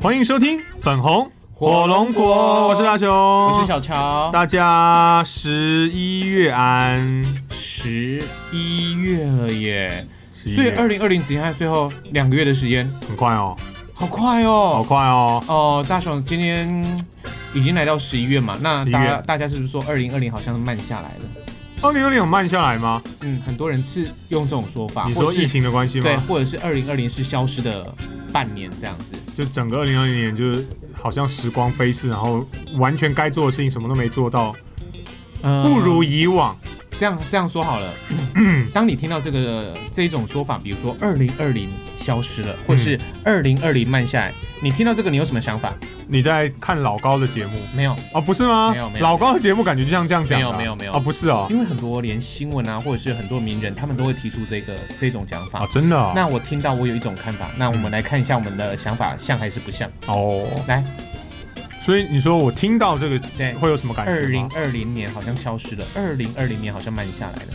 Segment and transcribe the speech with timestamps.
[0.00, 4.30] 欢迎收听粉红火龙果，我是大雄，我是小乔。
[4.30, 7.20] 大家十一月安，
[7.50, 8.22] 十
[8.52, 10.06] 一月了耶
[10.36, 13.56] ，11所以月二零二零只剩下最后两个月的时间，很快哦，
[13.92, 14.84] 好快哦好哦。
[14.86, 15.44] 快哦。
[15.48, 16.96] 哦，大雄今天
[17.52, 21.24] 已经来到十一月嘛，那大家大家是不是说二零二零好像慢下来了？
[21.82, 23.02] 二零二零有慢下来吗？
[23.22, 27.92] 嗯，很多人是用这种说法，你说疫情的关系吗对，或者是二零二零是消失的
[28.32, 29.17] 半年这样子。
[29.38, 32.44] 就整个二零二零年就是好像时光飞逝，然后
[32.76, 34.52] 完全该做的事情什么都没做到，
[35.42, 36.58] 嗯不如以往。
[36.98, 37.94] 这样这样说好了，
[38.74, 41.68] 当你听到这个这一种说法，比如说二零二零
[42.00, 45.72] 消失了，或是二零二零慢下来，你听到这个你有什么想法？
[46.08, 48.20] 你在看老高的节目没有，哦？
[48.20, 48.70] 不是吗？
[48.72, 55.60] 没有没有老高的节目感觉就像这样讲啊、没有没有没有哦，不是哦，因为很多连新闻啊，或者是很多名人，他们都会提出这个这种讲法。
[55.60, 56.12] 啊，真的哦。
[56.14, 59.88] 那我听到我有一种看法，那我们来看一下我们的想法像还是不像？
[60.06, 60.82] 哦，来，
[61.84, 64.12] 所以你说我听到这个对，会有什么感觉？
[64.12, 67.52] 二零二零年好像消失了，二零二零年好像慢下来了。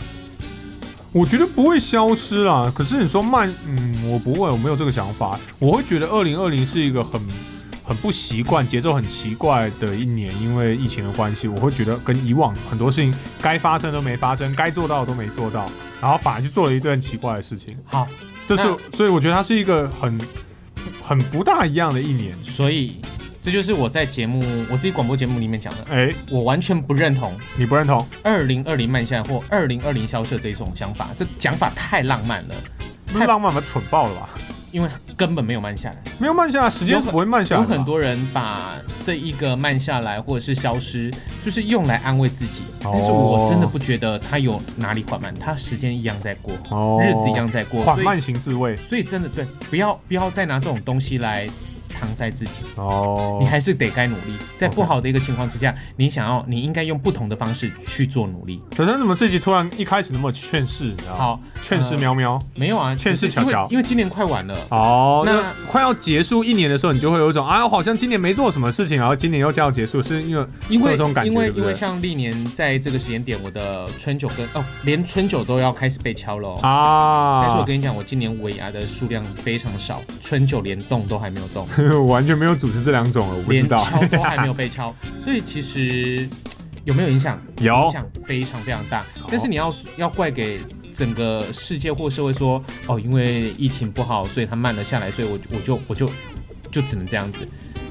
[1.14, 2.70] 我觉得不会消失啦。
[2.74, 5.38] 可是你说慢，嗯，我不会，我没有这个想法。
[5.60, 7.20] 我会觉得二零二零是一个很
[7.84, 15.64] 很不习惯、节奏很奇怪的一年，因为疫情的关系，我会觉得跟以往很多事情该发生都没发生，该做到的都没做到，
[16.00, 17.76] 然后反而去做了一段奇怪的事情。
[17.84, 18.08] 好，
[18.48, 18.62] 这是，
[18.96, 20.20] 所以我觉得它是一个很
[21.00, 22.34] 很不大一样的一年。
[22.42, 23.00] 所以
[23.44, 28.02] 这就是我在节目我自己广播节目里面讲的，哎，我完全不认同你不认同？
[28.22, 32.54] 二零二零慢下来或二零二零消失的这种想法，这讲法太浪漫了，
[33.12, 33.62] 不是浪漫吗？
[33.70, 34.30] 蠢爆了吧？
[34.72, 35.96] 因为根本没有慢下来。
[36.18, 37.72] 没有慢下来，时间是不会慢下来的吧。
[37.74, 41.12] 有很多人把这一个慢下来或者是消失，
[41.44, 42.62] 就是用来安慰自己。
[42.82, 51.46] 哦但是我真的不觉得它有哪里缓慢，它时间一样在过，哦日子一样在过，所以缓慢型自慰所以真的对，不要不要再拿这种东西来
[52.04, 53.38] 搪塞自己，哦。
[53.40, 54.34] 你还是得该努力。
[54.58, 58.62] 在不好的一个情况之下，你想要你应该用不同的方式去做努力。
[58.76, 60.84] 小陈怎么这集突然一开始那么劝世？
[60.84, 61.14] 你知道？
[61.14, 62.38] 好，劝世喵喵。
[62.54, 64.56] 没有啊，劝世只是因为巧巧因为今年快完了。
[64.70, 76.60] 哦，那那快要结束一年的时候，你就会有一种啊，我好像今年没做什么事情，然后今年又就要结束，是因为因为这种感觉因为因为像历年在这个时间点，我的春酒跟哦，连春酒都要开始被敲了、哦。
[76.62, 83.83] 啊，但是我跟你讲，我今年尾牙的数量非常少，春酒连动都还没有动， 我完全没有组织这两种了，我不知连道。
[83.85, 84.93] 敲都还没有被敲，
[85.23, 86.27] 所以其实
[86.83, 87.39] 有没有影响？
[87.61, 89.05] 有影响非常非常大。
[89.29, 90.59] 但是你要要怪给
[90.95, 96.09] 整个世界或社会说，哦，因为疫情不好，所以它慢了下来，所以我我就我就
[96.71, 97.47] 就只能这样子。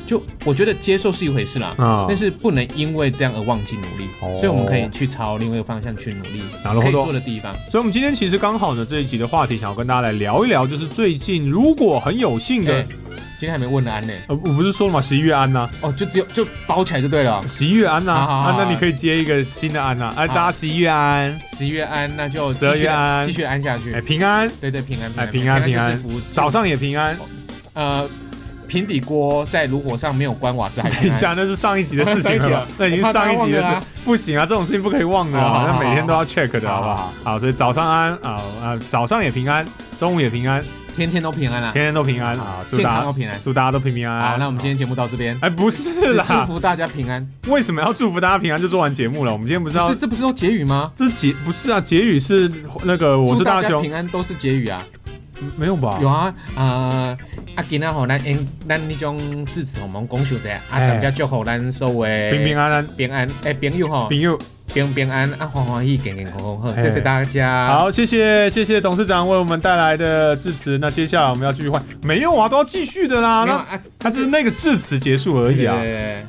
[0.06, 7.52] 就我觉得接受是一回事啦，啊但是不能因为这样而忘记努力，哦所以我们可以去朝另外一个方向去努力，なるほど可以做的地方。
[7.70, 12.96] 所以，我们今天其实刚好呢，这一集的话题想要跟大家来聊一聊，就是最近如果很有幸的对，，
[13.43, 15.01] 今天还没问安呢，呃，我不是说了吗？
[15.01, 17.41] 十一月安呐、哦，就只有就包起来就对了。
[17.45, 23.25] 十一月安呐、啊，那你可以接一个新的安呐、啊，哎，好大家十一月安，十一月安，那就十二月安。
[23.25, 23.91] 继续安下去。
[23.91, 23.99] 哎，。
[23.99, 27.17] 平安，对对，平安哎平安平安就是福早上也平安。
[27.73, 28.07] 呃，
[28.65, 31.07] 平底锅在炉火上没有关瓦斯还平安。
[31.09, 37.13] 等一下，那是上一集的事情了 那已经是上一集的事不行啊，这种事情不可以忘的啊，好好好那每天都要 check 的，好好不好？
[37.25, 39.65] 好，所以早上安啊啊，早上也平安，
[39.99, 40.63] 中午也平安，
[40.95, 43.39] 天天都平安啊，天天都平安啊，祝健大家康都平安。
[43.43, 44.31] 祝大家都平平安安。
[44.31, 47.27] 好，那我们今天节目到这边，哎，不是啦祝啦，福大家平安。
[47.47, 49.31] 为什么要祝福大家平安就做完节目了？
[49.31, 50.91] 我们今天不是要这不是都结语吗？
[50.95, 51.81] 这是结不是啊？
[51.81, 52.51] 结语是
[52.83, 54.83] 那个我祝大家是大雄，平安都是结语啊。
[55.57, 55.99] 没有吧？
[56.01, 57.17] 有啊，呃，
[57.55, 67.77] 啊，今仔吼，咱因咱那种致辞，我们讲述者，啊，哎大家祝福咱所有的平平安安，平安，哎，朋友吼，朋友平平安，啊，欢欢喜，健健康康，好，哎谢谢大家。
[67.77, 70.77] 好，谢谢谢谢董事长为我们带来的致辞。
[70.79, 73.43] 那接下来我们要继续换，没有啊，都要继续的啦。
[73.45, 75.77] 那他啊，它是那个致辞结束而已啊。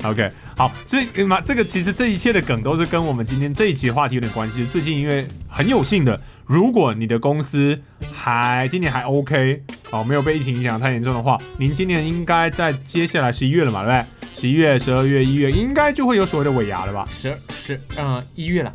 [0.03, 4.65] OK，好，所以嘛，这个其实这一切的梗都是跟我们今天这一集的话题有点关系。
[4.65, 7.79] 最近因为很有幸的，如果你的公司
[8.13, 14.05] 还今年还 OK，哦，没有被疫情影响太严重的话，您今年应该在接下来十一月了嘛，对不对？
[14.37, 17.07] 十一月、十二月、一月，应该就会有所谓的尾牙了吧？
[17.09, 18.73] 十十呃一月了，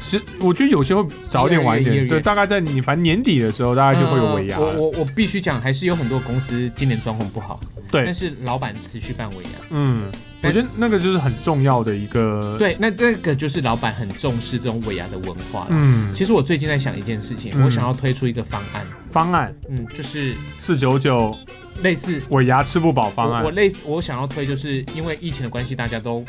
[0.00, 7.58] 是，我觉得有些会早一点晚一点，对，大概在你反正年底的时候，大概就会有尾牙我我我必须讲，还是有很多公司今年状况不好，
[7.90, 8.04] 对。
[8.04, 9.50] 但，是老板持续办尾牙。
[9.70, 10.10] 嗯，
[10.42, 15.68] 我觉得那个就是很重要的一个，，对，那这个就是老板很重视这种尾牙的文化了。
[15.70, 17.64] 嗯，其实我最近在想一件事情，嗯。
[17.64, 19.54] 我想要推出一个方案，方案。
[19.68, 21.36] 嗯，就是四九九
[21.82, 26.24] 类似尾牙吃不饱方我我，类似我想要推，就是因为疫情的关系，大家都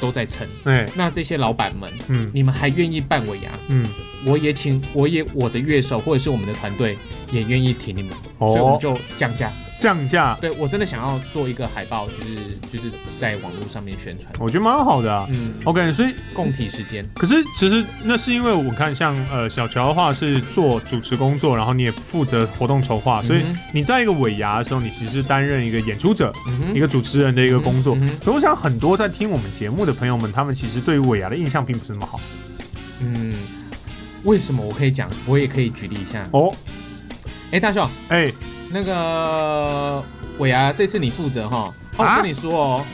[0.00, 0.46] 都在撑。
[0.64, 2.30] 对，那这些老板们，嗯。
[2.34, 3.50] 你们还愿意办尾牙？
[3.68, 3.86] 嗯，
[4.26, 6.96] 我也请，我也我的乐手或者是我们的团队
[7.30, 9.50] 也愿意挺你们，所以我们哦，就降价，
[9.80, 14.32] 降价，对我真的想要做一个海报，就是就是在网络上面宣传。
[14.38, 15.26] 我觉得蛮好的啊。
[15.30, 17.04] 嗯，OK，所以共体时间。
[17.14, 23.42] 可是其实那是因为我看像呃小乔的话是做主持工作，然后你也负责活动筹划，所以
[23.72, 27.96] 你在一个尾牙的时候，你其实担任一个演出者、嗯一个主持人的一个工作。
[28.22, 32.20] 所以我想很多在听我们节目的朋友们，他们其实对于尾牙的印象并不是那么好
[33.00, 33.32] 嗯，
[34.24, 35.08] 为什么我可以讲？
[35.24, 36.26] 我也可以举例一下。
[36.32, 36.52] 哦。
[37.50, 38.30] 哎，大雄，哎、
[38.70, 40.04] 那个
[40.38, 41.72] 尾牙这次你负责哈。
[41.96, 42.84] 哦，啊我跟你说哦，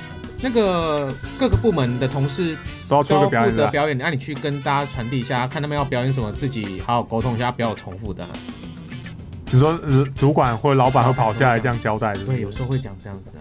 [0.41, 2.57] 那个各个部门的同事
[2.89, 3.51] 都要出都要负。
[3.51, 8.31] 责表演，那你去跟大家传递一下，看他们要表演什么，自己好好沟通一下，不要有重复的啊。
[9.51, 13.41] 你说呃主管或者老板会跑下来这样交代，是不对，有时候会讲这样子啊。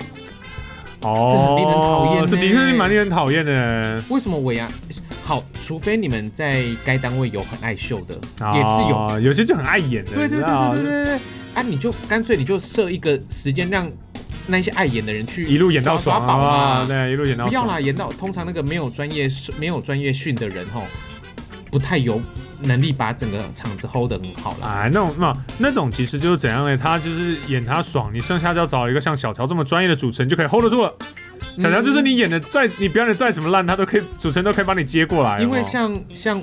[1.02, 4.04] 哦，这很令人讨厌呢这的确是蛮令人讨厌的。
[4.10, 4.68] 为什么尾牙
[5.24, 5.44] 好？
[5.62, 8.14] 除非你们在该单位有很爱秀的，
[8.54, 8.96] 也是有。
[8.96, 11.14] 哦，有些就很爱演的，对对对对对对对。
[11.54, 13.90] 啊，你就干脆你就设一个时间，让
[14.48, 16.86] 那一些爱演的人去一路演到耍宝啊啊，。
[16.86, 17.48] 对，一路演到。
[17.48, 19.30] 不要啦，演到通常那个没有专业
[19.60, 20.84] 没有专业训的人吼，
[21.72, 22.22] 不太有
[22.64, 24.82] 能力把整个场子 hold 得很好啦。
[24.82, 26.78] 哎，那种那那种其实就是怎样呢？
[26.78, 30.94] 他就是演他爽，你剩下就要找一个像小乔这么专业的主持人就可以 hold 得住了。
[31.60, 35.40] 小乔就是你演的再你表演的再怎么烂，他都可以主持人都可以帮你接过来。
[35.40, 36.42] 因为像像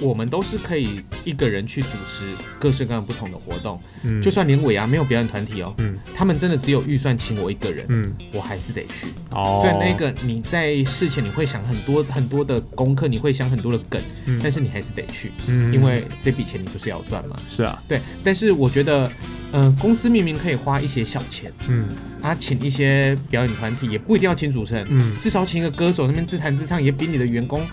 [0.00, 2.24] 我们都是可以一个人去主持
[2.58, 4.20] 各式各样不同的活动，嗯。
[4.20, 5.98] 就算连尾牙没有表演团体哦，嗯。
[6.14, 8.14] 他们真的只有预算请我一个人，嗯。
[8.32, 9.08] 我还是得去。
[9.30, 14.38] 哦，虽然那个你在事前你会想很多很多的功课，你会想很多的梗，嗯。
[14.42, 15.72] 但是你还是得去，嗯。
[15.72, 17.36] 因为这笔钱你就是要赚嘛。
[17.48, 19.10] 是啊，对，但是我觉得，
[19.52, 21.88] 嗯、公司明明可以花一些小钱，嗯。
[22.20, 25.16] 啊，请一些表演团体，也不一定要请主持人，嗯。
[25.20, 27.64] 至少请一个歌手那边自弹自唱，也比你的员工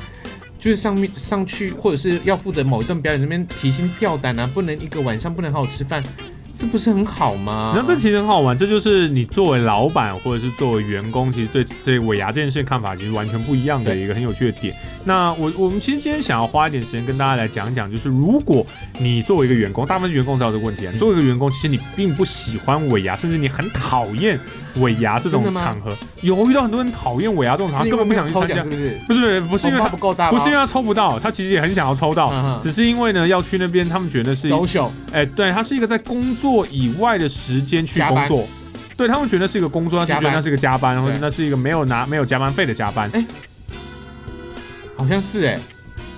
[0.60, 6.02] 就是上面上去，或者是要负责某一段表演那边提心吊胆啊，不能一个晚上不能好好吃饭，
[6.56, 7.74] 这不是很好吗？
[7.76, 14.74] 那这其实很好玩，这就是你作为老板或者是作为员工，其实对这尾牙这件事的看法其实完全不一样的一个很有趣的点。
[15.06, 18.66] 那我我们其实今天想要花一点时间跟大家来讲讲，就是如果
[19.00, 24.40] 你作为一个员工，大部分员工知道这个问题啊，你作为一个员工，其实你并不喜欢尾牙，甚至你很讨厌
[24.78, 28.70] 尾牙这种场合，有遇到很多人讨厌尾牙这种场合，根本不想去参加是。
[28.70, 28.98] 不是？
[29.08, 30.32] 不是不是因为他不够大？
[30.32, 38.48] 不是因为他抽不到，他其实也很想要抽到，嗯只是因为呢要去那边，他们觉得是 social 哎、对，他是一个在工作以外的时间去工作，
[38.96, 43.26] 对他们觉得是一个工作，他是觉得那是一个加班，或者那是一个没有拿没有加班费的加班，哎。
[44.96, 45.60] 好像是哎、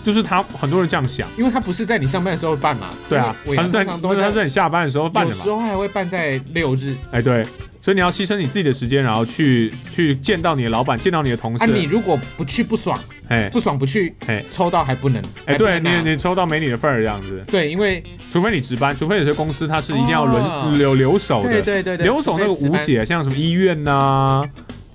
[0.04, 2.90] 就是他很多人这样想，因为他不是在你上班的时候办嘛。
[3.10, 3.96] 对啊，他是在他
[4.28, 5.38] 是在你下班的时候办的嘛。
[5.40, 6.96] 有时，候还会办在六日。
[7.10, 7.44] 哎、对，
[7.86, 11.64] 所以你要牺牲你自己的时间，然后去去见到你的老板，见到你的同事。
[11.64, 13.00] 啊，你，如果不去不爽，
[13.30, 15.22] 哎不爽不去哎，抽到还不能。
[15.46, 20.74] 哎、对你你抽到没你的份儿这样子，对，因为除非你值班，除非有些公司它是一定要轮、哦。
[20.76, 24.44] 留留守的，对对对对，留守那个无解，像什么医院呐、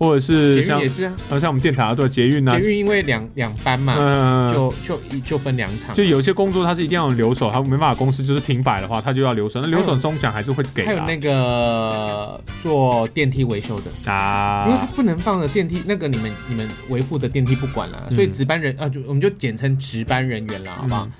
[0.00, 5.94] 或者是像运也是啊，呃像我们电台啊，对捷运呐、捷运因为两两班嘛，嗯，就就一就分两场。
[5.94, 9.60] 就有些工作它是一定要留守，他没办法，公司就是停摆的话，他就要留守。
[9.60, 10.86] 那留守中奖还是会给啊。
[10.86, 14.10] 还有那个做电梯维修的。
[14.10, 18.14] 啊，因为它啊，不能放的电梯，那个你们你们维护的电梯不管了，嗯。
[18.14, 21.04] 所以值班人啊，就我们就简称值班人员了，好不好？
[21.04, 21.12] 嗯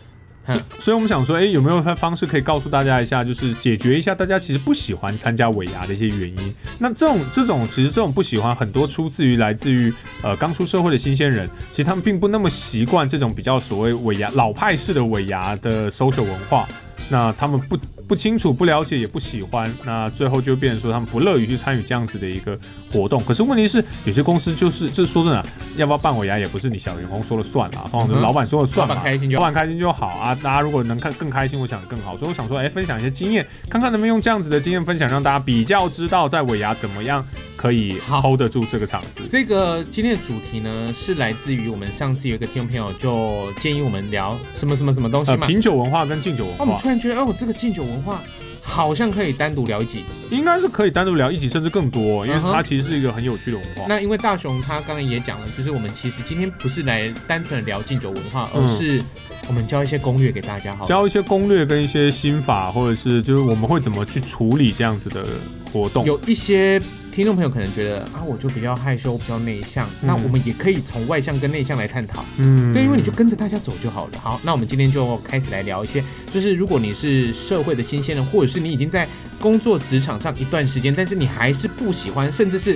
[0.79, 6.55] 所以我们想说，哎、有没有方式可以告诉大家一下，就是解决一下大家其实不喜欢参加尾牙的一些原因？
[6.79, 9.93] 那这种这种其实这种不喜欢，很多出自于来自于
[10.23, 16.67] 呃刚出社会的新鲜人，其实他们并不那么习惯这种比较所谓尾牙老派式的尾牙的 social 文化。
[17.09, 17.77] 那他们不
[18.11, 22.59] 不清楚、不了解，也不喜欢，那最后就变成说他们不乐于去参与这样子的一个
[22.93, 23.23] 活动。
[23.23, 25.41] 可是问题是，有些公司就是，这说真的，
[25.77, 30.35] 要不要办尾牙也不是你小员工说了算啊，通常是老板说了算嘛，老板开心就老板开心就好啊。
[30.43, 32.19] 大家如果能看更开心，我想更好。
[32.19, 37.25] 所以我想说，哎、分享一些经验，看看能不能用这样子的经验分享，让大家比较知道在尾牙怎么样
[37.57, 39.23] 可以 hold 得住这个场子。
[39.31, 45.47] 这个今天的主题呢，是来自于我们上次有一个听众朋友就建议我们聊什么什么什么东西呃，嘛。
[45.47, 48.21] 品酒文化跟敬酒那我们文化突然觉得，哦，这个敬酒文化
[48.63, 50.05] 好像可以单独聊一集。
[50.31, 53.85] 应该是可以单独聊一集，甚至更多，因为它其实是一个很有趣的文化。
[53.89, 59.03] 那因为大雄他刚刚也讲了，就是我们其实今天不是来单纯的聊敬酒文化，而嗯是
[59.49, 60.87] 我们教一些攻略给大家，好好。
[60.87, 65.25] 教一些攻略跟一些心法，或者是就是我们会怎么去处理这样子的
[65.73, 66.05] 活动。
[66.05, 66.81] 有一些
[67.21, 72.25] 听众朋友可能觉得啊，我就比较害羞，比较内向，那我们也可以从外向跟内向来探讨。
[72.39, 74.19] 嗯对，因为你就跟着大家走就好了。
[74.19, 79.07] 好，那我们今天就开始来聊一些，就是如果你是社会的新鲜人，或者是你已经在
[79.39, 82.75] 工作职场上一段时间，但是你还是不喜欢，甚至是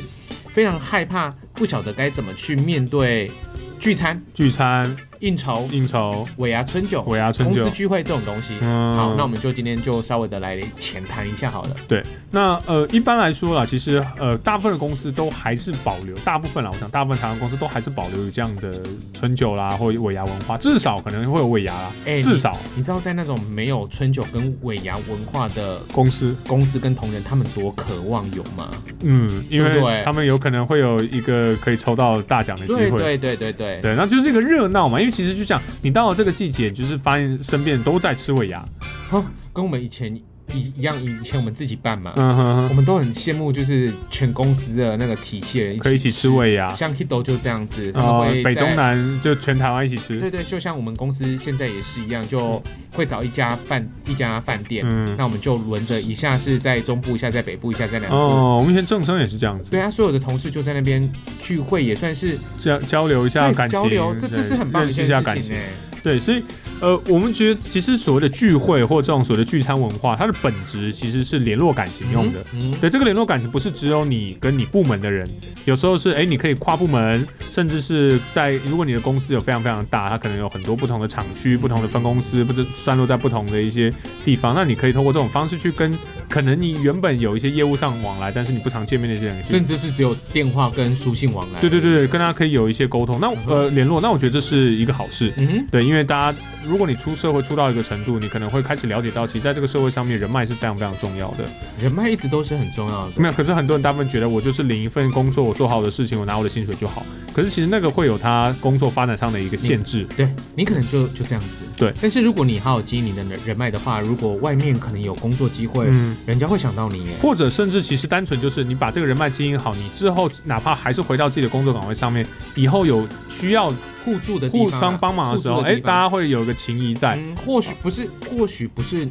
[0.52, 3.32] 非常害怕，不晓得该怎么去面对
[3.80, 8.52] 聚餐，聚餐，应酬、应酬、尾牙春酒、尾牙春酒公司，聚会这种东西。
[8.60, 11.70] 嗯，好，那我们就今天就稍微的来浅谈一下好了。
[11.88, 18.82] 对那呃，一般来说啦，其实呃，大部分的公司都还是保留，大部分啦，我想大部分台湾公司都还是保留有这样的
[19.14, 28.68] 春酒啦，或者尾牙文化，至少可能会有尾牙啦，哎至少你知道在那种没有春酒跟尾牙文化的公司，公司跟同仁，他们多渴望有吗？
[29.04, 32.90] 嗯，因为他们有可能会有一个可以抽到大奖的机会。
[32.90, 33.80] 对对对对对。
[33.80, 38.64] 对，那就是这个热闹嘛，因为其实就这样，你到了这个季节，就是发现身边都在吃尾牙，
[39.08, 40.20] 哼，跟我们以前
[40.52, 48.74] 一一样，以前我们自己办嘛，嗯哼哼，我们都很羡慕，就是全公司的那个体系人可以一起吃尾牙，像 Hito 就这样子，他们哦会，北中在。
[48.74, 58.14] 南就全台湾一起吃，对对，就像我们公司现在也是一样，就会找一家饭一家饭店，嗯，那我们就轮着，一下是在中部，一下在北部，一下在南部。
[58.16, 61.10] 哦，我们以前正生也是这样子，对啊，所有的同事就在那边
[61.40, 65.64] 聚会，也算是交交流一下对感情，交流，这对这是很棒的认识一下感情事情呢。。
[66.02, 66.42] 对，所以
[66.84, 72.40] 呃，我们觉得其实所谓的聚会或这种所谓的聚餐文化，它的本质其实是联络感情用的。
[72.52, 75.26] 嗯，嗯对，这个联络感情不是只有你跟你部门的人，
[75.64, 83.90] 有时候是哎，你可以跨部门，甚至是在如果你的公司有非常非常大，它可能有很多不同的厂区、不同的分公司，不是散落在不同的一些
[84.22, 85.96] 地方，那你可以通过这种方式去跟
[86.28, 91.60] 可能你原本有一些业务上往来，但是你不常见面的一些人甚至是只有电话跟书信往来。
[91.62, 95.32] 对对对对，跟大家可以有一些沟通，那呃联络，那我觉得这是一个好事。
[95.38, 96.38] 嗯，对，因为大家
[96.74, 101.44] 如果你出社会出到一个程度，你可能会开始了解到，其实在这个社会上面，人脉是非常非常重要的。
[101.80, 103.12] 人脉一直都是很重要的。
[103.14, 107.06] 没有，可是很多人大部分觉得我就是领一份工作，我做好我的事情，我拿我的薪水就好。
[107.32, 110.04] 可是其实那个会有他工作发展上的一个限制。
[110.16, 111.64] 对你可能就就这样子。
[111.76, 117.12] 对，但是如果你好好经营你的人人脉的话，如果外面可能有工作机会，嗯，人家会想到你耶。
[117.22, 122.26] 或者甚至其实单纯就是你把这个人脉经营好，你之后哪怕还是回到自己的工作岗位上面，
[122.56, 123.72] 以后有需要
[124.04, 129.08] 互助的地互方啊相帮忙的时候，哎，大家会有一个情谊在，嗯，或许不是，或许不是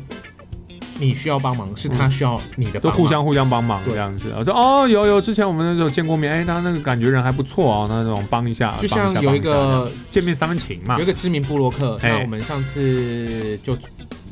[1.00, 2.98] 你需要帮忙，是他需要你的都帮忙。
[2.98, 4.32] 互相互相帮忙这样子。
[4.38, 10.96] 我说哦，有有，之前我们那时候见过面，哎，他那个感觉人还不错哦，那种帮一下，就像有一个见面三分情嘛。
[10.98, 12.10] 有一，个知名部落客，哎。
[12.10, 13.76] 那我们上次就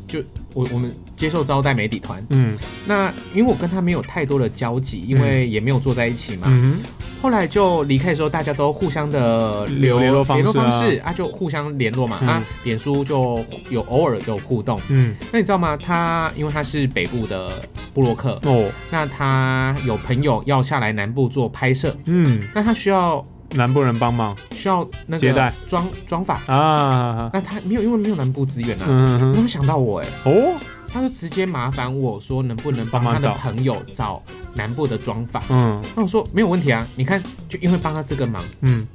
[0.07, 0.19] 就
[0.53, 2.55] 我我们接受招待媒体团，嗯。
[2.85, 6.43] 那因为我跟他没有太多的交集，因为也没有坐在一起嘛。
[6.47, 6.77] 嗯
[7.21, 10.51] 后来就离开的时候，大家都互相的留联络方式啊。
[10.53, 12.27] 方式啊，就互相联络嘛、嗯。
[12.27, 14.81] 啊，脸书就有偶尔有互动。
[14.89, 15.15] 嗯。
[15.31, 15.77] 那你知道吗？
[15.77, 17.51] 他因为他是北部的
[17.93, 18.69] 布洛克，哦。
[18.89, 23.23] 那他有朋友要下来南部做拍摄，嗯，那他需要
[23.53, 25.47] 南部人帮忙需要那接待。
[25.47, 28.85] 个装装法，啊，那他没有，因为没有南部资源啊。
[28.87, 30.55] 嗯哼那他想到我哎、哦
[30.93, 34.21] 他就直接麻烦我说能不能帮他的朋友找
[34.55, 35.41] 南部的妆发。
[35.49, 38.85] 嗯那我说没有问题啊，你看就因为帮他这个忙，嗯，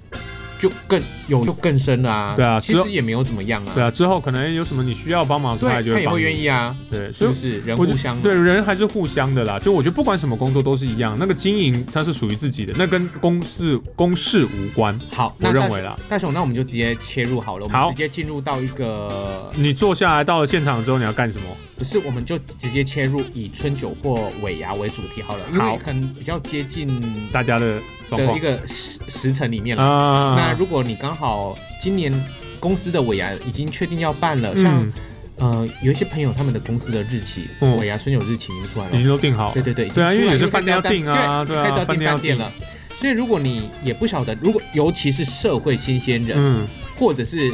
[0.59, 2.35] 就更有就更深了啊。
[2.37, 3.73] 对啊其实也没有怎么样啊。
[3.75, 6.21] 对啊，之后可能有什么你需要帮忙，对，他就他也会。
[6.21, 7.61] 愿意啊，对，就是不是？
[7.61, 9.59] 人互相对，人还是互相的啦。
[9.59, 14.99] 就我觉得不管什么工作都是一样，那个经营它是属于自己的，那跟公事公事无关。
[15.13, 21.47] 好，我认为啦，大雄，那我们就直接切入好了，我们好直接进入到一个，你坐下来到了现场之后，你要干什么？
[21.79, 27.79] 不是，我们就直接切入以春酒或尾牙为主题好了，因好为可能比较接近大家的
[28.11, 29.83] 的一个时时辰里面了。
[29.83, 30.35] 啊。
[30.37, 32.13] 那如果你刚好今年
[32.59, 34.91] 公司的尾牙已经确定要办了，像
[35.39, 37.77] 嗯，呃有一些朋友他们的公司的日期，嗯。
[37.77, 38.93] 尾牙春酒日期已经出来了。
[38.93, 39.53] 已经了，都定好了。
[39.53, 39.63] 对。
[39.63, 42.39] 对对，已经对啊，因为出来有些饭店要订啊，对啊，开始要订饭店要订。
[42.39, 42.53] 饭店了。
[42.99, 46.67] 所以如果你也不晓得，如果尤其是社会新鲜人，嗯，
[46.99, 47.53] 或者是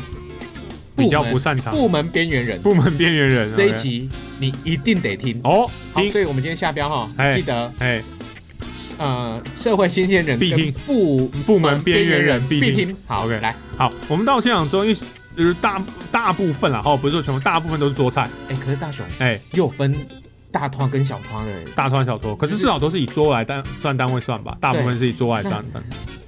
[0.96, 1.74] 比较不擅长。
[1.74, 4.08] 部门边缘人，部门边缘人这一集
[4.38, 5.40] 你一定得听。
[5.44, 8.02] 哦，好，所以我们今天下标哈，哎记得哎，
[8.98, 10.72] 呃，社会新鲜人必听。
[10.86, 12.96] 部部门边缘人必听。
[13.06, 14.96] 好 OK 来，好，我们到现场之后，因为
[15.36, 19.94] 就是大大部分啦，哦，不是说全部，大部分都是桌菜，哎，可是大雄哎，又分
[20.50, 25.82] 大团跟小团的，大团小团，可是至少都是以桌来单算单位算吧，大部分是以桌来算的。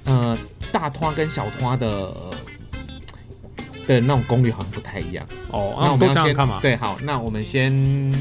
[0.05, 0.37] 呃，
[0.71, 2.09] 大团跟小团的
[3.87, 5.25] 的那种功率好像不太一样。
[5.51, 6.59] 哦，那我们要先这样看嘛。
[6.61, 8.13] 对，好，那我们先。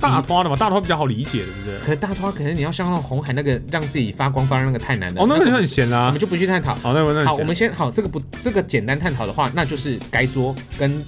[0.00, 1.78] 大拖的嘛，大拖比较好理解，对不对？
[1.80, 5.20] 可是大拖可能你要像那种红海那个让自己发光发热那个太难了。
[5.20, 6.18] 哦，那个就很闲啊我们。
[6.18, 6.74] 就不去探讨。
[6.76, 11.04] 好，那个那好，我们先好这个不这个简单探讨的话，那就是该桌跟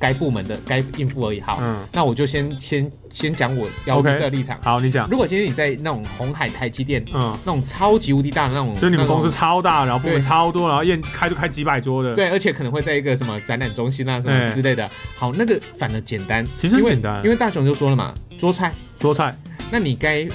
[0.00, 1.40] 该部门的该应付而已。
[1.40, 4.58] 好，嗯，那我就先先先讲我要 OK 预设立场。
[4.64, 5.08] 好，你讲。
[5.10, 14.46] 如果今天你在那种红海、台积电嗯，那种超级无敌大的那种，就是你们公司超大，然后部门超多，然后宴开就开几百桌的。，对，而且可能会在一个什么展览中心啊什么哎。
[14.46, 14.90] 之类的。
[15.16, 17.22] 好，那个反而简单，其实很简单。
[17.22, 19.36] 因为大雄就说了嘛，桌菜，桌菜。
[19.70, 20.26] 那你该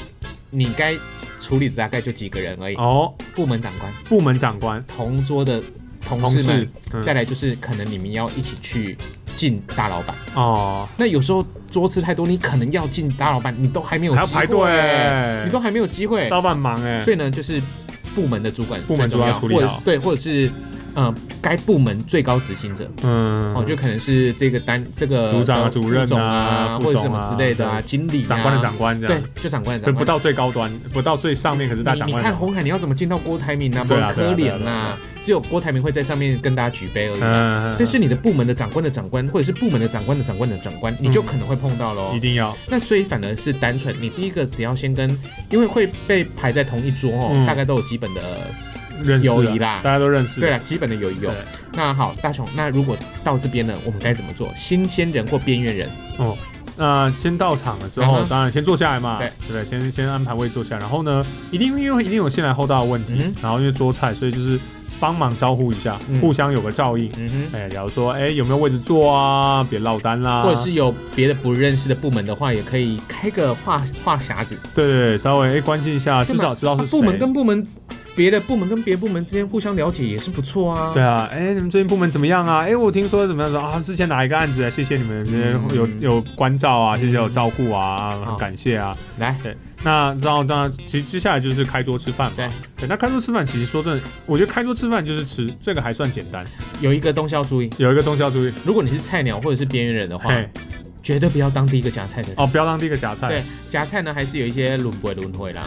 [0.52, 0.96] 你该
[1.40, 4.84] 处理的大概就几个人而已，哦，部门长官、部门长官。
[4.88, 5.62] 同桌的
[6.02, 6.52] 同同事
[6.92, 8.98] 们再来就是可能你们要一起去
[9.36, 10.16] 进大老板。
[10.34, 16.30] 哦，那有时候桌次太多，你可能要进大老板，你都还没有机会还要排队你都还没有机会。
[16.30, 17.62] 老板忙哎，所以呢，就是
[18.16, 20.50] 部门的主管部门主管处理对，或者是
[20.96, 22.90] 呃该部门最高执行者。
[23.04, 29.96] 嗯，哦，就可能是这个单这个组长啊主任啊或者什么之类的啊，经理啊长官的长官这对样，，就长官的长官。
[29.96, 32.24] 不到最高端，不到最上面，可是大长官你。
[32.24, 33.84] 看红海，你要怎么见到郭台铭啊？
[33.84, 34.92] 不对啊可怜呐，
[35.24, 42.20] 只有郭台铭会在上面跟大家举杯而已但是你的部门的长官的长官，或者是部门的长官的长官的长官，你就嗯可能会碰到喽一。
[42.20, 45.08] 定要那所以反而是单纯，你第一个只要先跟，
[45.50, 48.22] 因为会被排在同一桌哦，嗯大概都有基本的
[49.04, 50.40] 认识啊友谊啦大家都认识。
[50.42, 51.32] 对啊，基本的友谊有。
[51.74, 54.50] 那好，大雄，那如果到这边呢，我们该怎么做？
[54.58, 56.38] 新鲜人或边缘人，哦
[56.78, 59.66] 那先到场了之后，嗯当然先坐下来嘛，对对不对？
[59.66, 64.60] 先先安排位坐下，然后呢，一定因为一定有先来后到的问题，嗯然后因为桌菜，所以就是
[65.00, 67.10] 帮忙招呼一下，嗯互相有个照应。
[67.18, 67.58] 嗯哼。
[67.58, 69.66] 哎，假如说，哎，有没有位置坐啊？
[69.70, 70.44] 别落单啦。
[70.44, 77.66] 或者是有别的不认识的部门的话，也可以开个话话匣子，对对对，稍微哎关心一下，至少知道是部门跟部门，
[78.16, 80.92] 别的部门跟别的部门之间互相了解也是不错啊。
[80.94, 82.60] 对啊，哎，你们最近部门怎么样啊？
[82.64, 83.80] 哎，我听说怎么样子啊？
[83.86, 84.70] 之前哪一个案子啊？
[84.70, 88.96] 谢谢你们，嗯有有关照啊，嗯谢谢有照顾啊，感谢啊。
[89.20, 92.34] 来，对那然后当然，其实接下来就是开桌吃饭嘛。
[92.38, 96.44] 对对，那开桌吃饭其实说真的，我觉得开桌吃饭就是吃，这个还算简单。
[96.82, 100.50] 有一个东西要注意，有一个东西要注意，如果你是菜鸟或者是边缘人的话，嘿，
[101.06, 102.36] 绝对不要当第一个夹菜的人。
[102.38, 103.28] 哦，不要当第一个夹菜。
[103.30, 105.64] 对，夹菜呢还是有一些轮回轮回啦。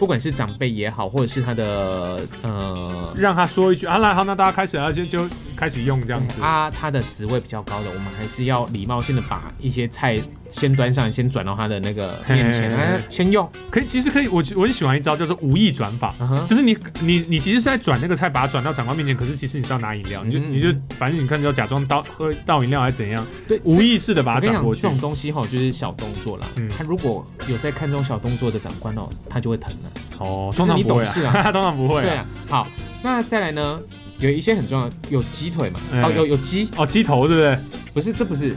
[0.00, 5.20] 不管是长辈也好，或者是他的呃让他说一句啊，来好，那大家开始，啊就就
[5.60, 6.40] 开始用这样子。
[6.40, 10.18] 啊，他的职位比较高的，我们还是要礼貌性的把一些菜
[10.50, 13.46] 先端上，先转到他的那个面前，嘿嘿嘿啊，先用。
[13.70, 16.14] 可以，其实可以，我我很喜欢一招叫做无意转法。
[16.18, 24.88] 嗯哼，就是你你你其实是在转那个菜，把它转到长官面前，可是其实你是要拿饮料，你就嗯你就反正你看你要假装倒喝倒饮料还是怎样，对，无意识的把我跟你讲，它转过去这。
[24.88, 26.46] 种东西哈，就是小动作啦。
[26.56, 29.90] 嗯他如果有在看这种小动作的长官哦，他就会疼了。
[30.18, 32.02] 哦，通常不会懂事啊 通常不会啊。
[32.02, 32.66] 对啊，好，
[33.02, 33.80] 那再来呢，
[34.20, 35.80] 有一些很重要，有鸡腿嘛？
[35.92, 37.58] 嗯哦，有有鸡，哦，鸡头对不对？
[37.94, 38.54] 不是，这不是。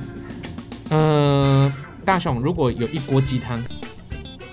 [0.89, 1.71] 嗯，
[2.05, 3.63] 大雄，如果有一锅鸡汤，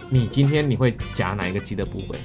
[0.08, 2.18] 你今天你会夹哪一个鸡的部位？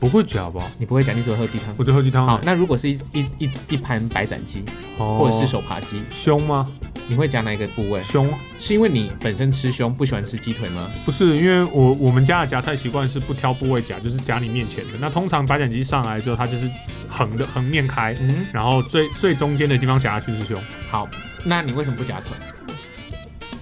[0.00, 0.70] 不会夹吧？
[0.78, 1.74] 你不会夹，你只会喝鸡汤。
[1.78, 2.26] 我就喝鸡汤。
[2.26, 4.62] 好，，那如果是一一一一盘白斩鸡，
[4.98, 6.66] 哦或者是手扒鸡，胸吗？
[7.06, 8.02] 你会夹哪一个部位？
[8.02, 8.28] 胸
[8.58, 10.90] 是因为你本身吃胸，不喜欢吃鸡腿吗？
[11.04, 14.92] 不是，因为我我们家的夹菜习惯是不挑部位夹，就是夹你面前的。
[15.00, 16.68] 那通常白斩鸡上来之后，它就是
[17.16, 20.60] 横的横面开，嗯，然后最最中间的地方夹下去是胸。
[20.90, 21.08] 好，
[21.44, 22.36] 那你为什么不夹腿？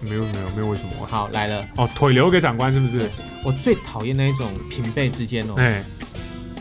[0.00, 1.06] 没有没有没有为什么？
[1.06, 3.08] 好，来了，哦，腿留给长官是不是？
[3.44, 5.84] 我最讨厌那一种平辈之间哦，哎，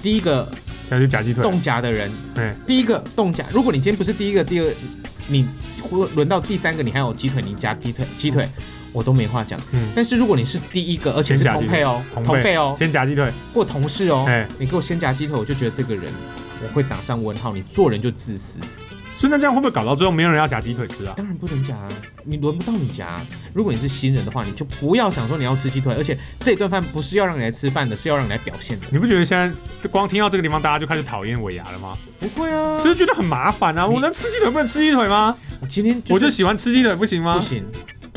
[0.04, 0.48] 第一个
[0.90, 1.42] 下去夹鸡腿。
[1.42, 4.72] 动夹的人，哎，第一个动夹，如果你今天不是第一个，第二，
[5.28, 5.48] 你
[6.14, 8.48] 轮到第三个，你还有鸡腿，你夹鸡腿，鸡腿
[8.94, 9.60] 我都没话讲。
[9.72, 13.32] 嗯，但是如果你是第一个，而且是同配哦，同辈同辈哦，先夹鸡腿。
[13.54, 16.06] 或同事哦，哎，你给我先夹鸡腿，我就觉得这个人
[16.64, 18.60] 我会打上问号，你做人就自私。
[19.18, 21.14] 所以那这样会不会搞到最后没有人要夹鸡腿吃啊？
[21.16, 21.88] 当然不能夹啊，
[22.24, 23.28] 你轮不到你夹啊。
[23.54, 28.88] 如果你是新人的话，你就不要想说你要吃鸡腿，而且这顿饭不是要让你来吃饭的，是要让你来表现的。
[28.90, 31.96] 你不觉得现在光听到这个地方，大家就开始讨厌尾牙了吗？
[32.20, 33.86] 不会啊，就是觉得很麻烦啊！
[33.86, 35.38] 我能吃鸡腿不能吃鸡腿吗？
[35.60, 37.42] 我今天我就喜欢吃鸡腿，不行吗不？
[37.42, 37.64] 行，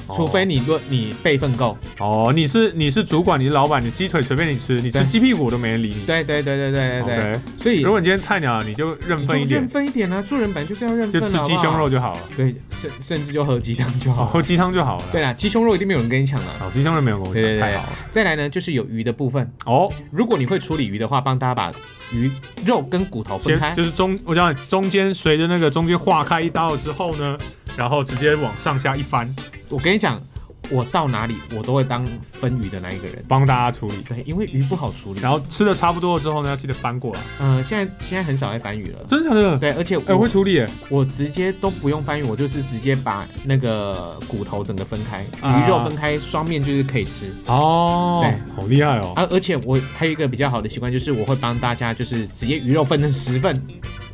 [0.09, 1.77] 除非你论你辈分够。
[1.99, 6.05] 哦，你是你是主管，你是老板，你鸡腿随便你吃，你吃鸡屁股都没人理你。
[6.07, 12.21] 对对对对对对对所以如果你今天菜鸟，你就认分一点认，分一点啊，做人本来就是要认分就，吃鸡胸肉就好了。
[12.37, 14.27] 对，甚甚至就喝鸡汤就哦，好。
[14.27, 15.05] 喝鸡汤就好了。
[15.13, 16.47] 对啦，鸡胸肉一定没有人跟你抢了。
[16.61, 17.99] 哦，鸡胸肉没有跟我讲，对对对太好了。
[18.11, 19.51] 再来呢，就是有鱼的部分。
[19.65, 21.73] 哦，如果你会处理鱼的话，帮大家把
[22.13, 22.31] 鱼
[22.67, 23.77] 肉跟骨头分开先。
[23.77, 27.37] 就是中，我讲中间随着那个中间划开一刀之后呢，
[27.77, 29.29] 然后直接往上下一翻，
[29.75, 30.23] 我跟你讲，
[30.71, 33.25] 我到哪里我都会当分鱼的那一个人。
[33.27, 33.97] 帮大家处理。
[34.09, 35.21] 对，因为鱼不好处理。
[35.21, 37.21] 然后吃的差不多了之后呢，要记得翻过来。
[37.41, 39.05] 呃，现在现在很少在翻鱼了。
[39.11, 39.59] 真的假的？
[39.59, 40.71] 对，而且哎，我我会处理耶。
[40.89, 47.27] 我直接都不用翻鱼，我就是直接把那个骨头整个分开，啊鱼肉分开，双面就是可以吃。
[47.47, 49.13] 哦，对，好厉害哦。
[49.17, 53.61] 啊，而且我还有一个比较好的习惯，就是我会帮大家就是直接鱼肉分成十份，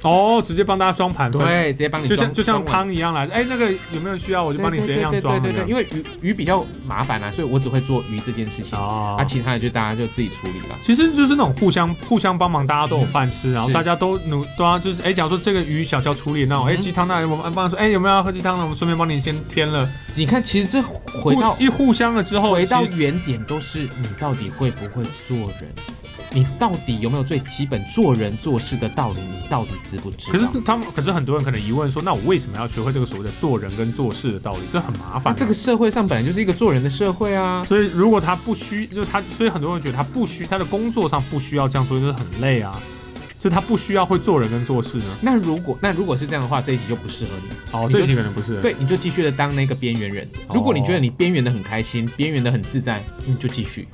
[0.03, 3.27] 哦，直接帮大家装盘分，对，直接帮你装，就像就像汤一样来。
[3.29, 5.41] 哎，那个有没有需要，我就帮你直接这样装。
[5.41, 10.77] 对对对因为鱼鱼比较麻烦啊，所以我只会做鱼这件事情，哦啊，其他的就大家就自己处理了。
[10.83, 18.63] 其实就是那种互相互相帮忙，大家都有饭吃，然后大家都努都要就是哎，假如说这个鱼小乔处理那种，哎嗯鸡汤那我们帮他说，哎有没有要喝鸡汤呢？
[18.65, 19.89] 我们顺便帮你先添了。
[20.15, 20.83] 你看，其实这
[21.23, 25.71] 回到互一互相了之后，回到原点，都是你到底会不会做人。
[26.33, 29.21] 你到底有没有最基本做人做事的道理？
[29.21, 30.33] 你到底知不知道？
[30.33, 34.61] 可是他们，可是很多人可能疑问说，那我为什么要学会这个所谓的做人跟做事的道理？
[34.73, 35.37] 这很麻烦、啊。
[35.37, 37.64] 这个社会上本来就是一个做人的社会啊。
[37.69, 42.81] 所以如果他不需，就是他，所以很多人觉得他不需，他的工作上不需要这样做，就是很累啊。
[43.40, 45.05] 就他不需要会做人跟做事呢。
[45.23, 47.49] 那如果那如果是这样的话，这一集就不适合你。
[47.73, 48.61] 哦，这一集可能不是。
[48.61, 50.29] 对，你就继续的当那个边缘人。
[50.47, 53.88] 哦如果你觉得你边缘的很开心，边缘的很自在，你就继续。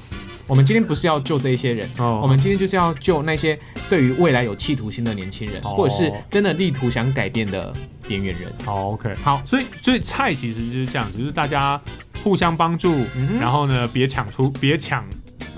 [0.48, 3.58] 我们今天不是要救这一些人，哦，我们今天就是要救那些
[3.90, 7.72] 对于未来有企图心的年轻人，哦或者是真的力图想改变的
[8.06, 8.52] 边缘人。
[8.64, 9.12] 好 OK。
[9.16, 11.80] 好，所以所以菜其实就是这样子，就是大家
[12.22, 15.04] 互相帮助，嗯然后呢别抢出，别抢，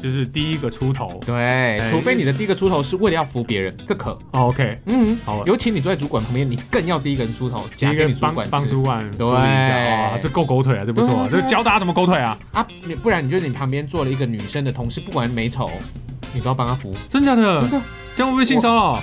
[0.03, 1.19] 就是第一个出头。
[1.27, 4.11] 对，除非你的第一个出头是为了要服别人，这可。
[4.33, 12.67] 哦 OK，嗯，好，尤其你坐在主管旁边，你更要第一个人出头，夹给第一个主管吃帮主管对哇，这够狗腿啊，这不错这教大家怎么狗腿啊，啊！
[12.85, 15.71] 你不然你觉得你旁边坐了一个女生的同事，不管美丑，
[16.33, 17.71] 你都要帮她服，真假的真？
[17.71, 17.81] 的。
[18.17, 19.03] 这样会不会性骚扰？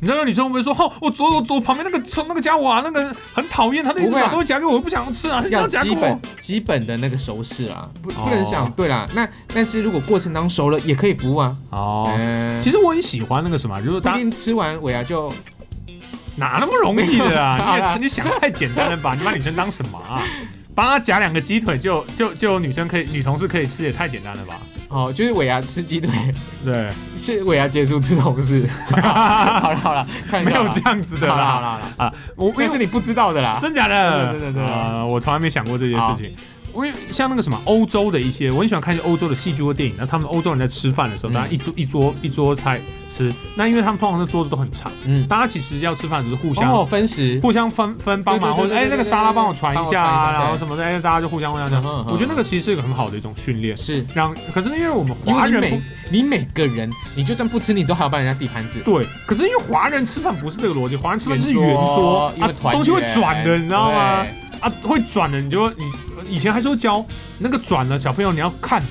[0.00, 6.20] 你知道女生会不会说，吼，我左我左旁边那个那个家伙啊，那个很讨厌，他那一把东西夹给我，我不想吃啊，他要夹给我基本。
[6.40, 9.06] 基本的那个熟识啊，不哦不能想对啦。
[9.14, 11.54] 那但是如果过程当中熟了，也可以服务啊。
[11.70, 15.30] 哦，嗯，其实我很喜欢那个什么，就是当吃完尾牙就
[16.36, 17.94] 哪那么容易的啊？
[17.96, 19.14] 你你想太简单了吧？
[19.14, 20.24] 你把女生当什么啊？
[20.74, 24.58] 帮她夹两个鸡腿就就就有女生可以女同事可以吃，也太简单了吧？
[24.90, 26.12] 哦，就是尾牙吃鸡腿，
[26.64, 28.68] 对， 是尾牙结束吃同事。
[28.90, 31.68] 好了好了，看一下啦没有这样子的好了好啦。
[31.78, 33.58] 了好了，啊，我那是你不知道的啦。
[33.62, 36.34] 真假的，对对对对对啊，我从来没想过这件事情。
[36.74, 39.94] 因为像那个什么欧洲的一些，我很喜欢看一些欧洲的戏剧或电影。
[39.98, 42.80] 那他们欧洲人在吃饭的时候，嗯大家一桌一桌一桌菜
[43.10, 47.38] 吃，那因为他们通常的桌子都很长，嗯，大家其实要吃饭只是互相哦，分食。
[47.42, 58.80] 互相分分帮忙，或者哎那个沙拉帮我传一下啊，然后什么的，哎大家就互相互相这样我觉得那个其实是一个很好的一种训练，是，让可是因为我们华人你每你每个人，你就算不吃，你都还要帮人家递盘子。
[58.84, 62.32] 对，可是因为华人吃饭不是这个逻辑，华人吃饭是圆圆桌
[62.72, 64.24] 东西会转的，你知道吗？
[64.60, 65.90] 对啊，会转的，你就你
[66.28, 67.04] 以前还说教
[67.38, 68.82] 那个转的小朋友你要看，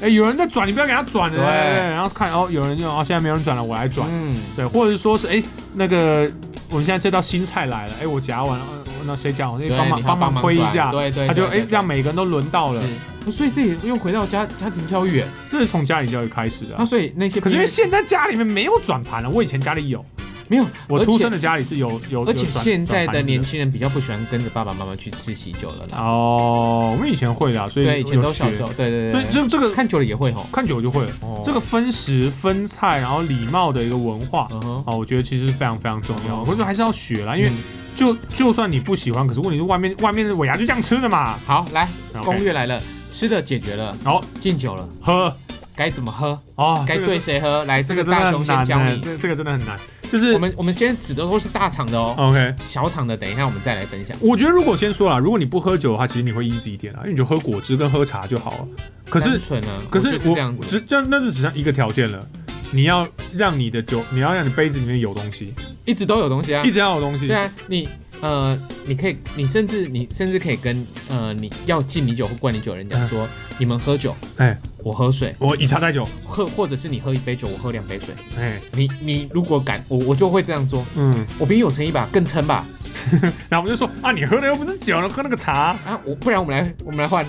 [0.00, 5.42] 哎，有人在转，你不要给他转了，对然后看哦，有人就哦，现在没有人转了，我来转，嗯，对，或者是说是哎
[5.74, 6.30] 那个
[6.70, 9.58] 我们现在这道新菜来了，哎，我夹完了，呃那谁夹我？
[9.58, 12.82] 那对帮忙帮忙推一下，对对，他就对哎让每个人都轮到了，
[13.30, 16.76] 所以这也又回到家家庭教育，哎这是从家庭教育开始的啊。
[16.80, 16.86] 那。
[16.86, 20.04] 所以那些可是因为现在家里面没有转盘了，我以前家里有，
[20.48, 25.98] 没有，我出生的家里是有有，而且现在的年轻人比较不喜欢跟着爸爸妈妈去吃喜酒了啦。
[25.98, 30.46] 哦，我们以前会的啊，所以对，以前都小时候，对对所对所，以就这个看久了也会吼。
[30.52, 31.10] 看久了就会了。
[31.22, 34.48] 哦这个分食分菜，然后礼貌的一个文化。
[34.50, 37.56] 嗯，哦，我觉得其实是非常非常重要，哦我觉得还是要学啦，因为嗯
[37.94, 41.38] 就就算你不喜欢，可是问题是外面外面的尾牙就这样吃的嘛。
[41.46, 41.88] 好来，
[42.24, 42.80] 攻略来了，
[43.10, 45.34] 吃的解决了，好敬酒了，喝
[45.78, 49.00] 该怎么喝，哦，该对谁喝，来这这个大雄很难呢，先教你。
[49.00, 49.78] 这这个真的很难。
[50.10, 54.16] 就是我们我们现在指的都是大厂的哦，OK，小厂的等一下我们再来分享。
[54.20, 58.68] 我觉得如果先说啦，如果你不喝酒的话，其实你会 easy 一点啊，因为你就喝果汁跟喝茶就好了。
[59.08, 59.38] 可是
[59.88, 62.26] 可是我只这样那就只剩一个条件了，
[62.72, 66.72] 你要让你的酒，你要让你杯子里面有东西，一直都有东西啊一。
[66.72, 67.28] 直要有东西。
[67.28, 67.88] 对啊，你
[68.20, 78.14] 呃，你可以，你甚至你甚至可以跟呃你要敬你酒或灌你酒的人讲说，你们喝酒，哎，我喝水，我以茶代酒，喝或者是你喝一杯酒，我喝两杯水。
[78.38, 82.64] 哎，你你如果敢，我我就会这样做，嗯，我比你有诚意吧，更撑吧。
[83.48, 85.76] 然后我们就说啊，你喝的又不是酒，喝那个茶。
[85.86, 87.24] 啊，我不然我们来我们来换，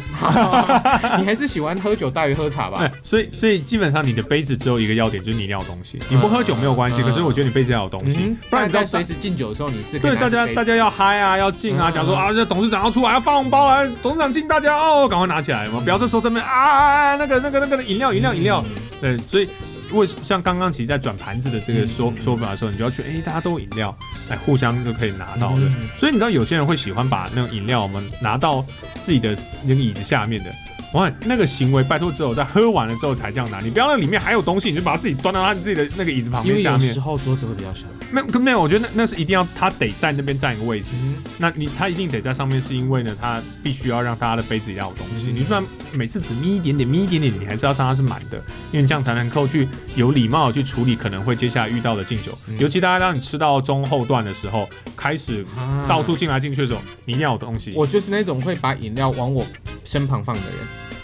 [1.20, 2.80] 你还是喜欢喝酒大于喝茶吧？
[2.82, 6.00] 哎，所以所以基本上你的杯子只有一个要点，就是你一定要有东西。
[6.10, 8.18] 你不喝酒没有关系，嗯可是我觉得你杯子要有东西。
[8.24, 19.48] 嗯，，不然你在随时敬酒的时候，你是可以对大家大家要嗨啊，要敬啊，假如说啊，这董事长要出来要发红包啊，董事长敬大家哦，赶快拿起来嘛，不要这时候这边啊那个那个那个饮料饮料饮料，嗯对，所以
[19.92, 23.96] 为像刚刚其实，在转盘子的这个说嗯说法的时候，你就要去，哎、大家都有饮料，
[24.30, 25.62] 哎，互相就可以拿到的。
[25.62, 28.66] 嗯所以你知道有些人会喜欢把那种饮料我们拿到
[29.04, 30.52] 自己的那个椅子下面的。
[30.94, 37.00] 哇，那个行为，拜托只有在喝完了之后才这样拿，你不要那里面还有东西，你就把它自己端到他自己的那个椅子旁因为边下面有时。
[37.00, 37.82] 候桌子会比较小。
[38.12, 40.88] 没有没有，我觉得那那是一定要他得在那边占一个位置。
[40.93, 45.28] 嗯，那你他一定得在上面，是因为呢，他必须要让大家的杯子要有东西。
[45.28, 48.41] 嗯你就算每次只眯一点点，眯一点点，你还是要让它是满的，
[48.72, 52.38] 因为这样才能够去有礼貌地去处理可能会接下来遇到的敬酒。
[52.48, 57.74] 嗯尤其大家让你吃到中后段的时候，开始啊到处进来进去的时候，你一定要有东西。
[57.76, 59.45] 我就是那种会把饮料往我
[59.86, 60.52] 身旁放的人。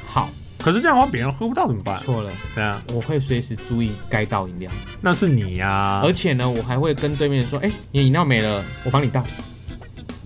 [0.07, 0.29] 好，
[0.65, 1.95] 可是这样的话，别人喝不到怎么办？
[1.99, 9.23] 错了，对啊，我会随时注意该倒饮料，那是你呀、而且呢，我还会跟对面说，哎、你的饮料没了，我帮你倒。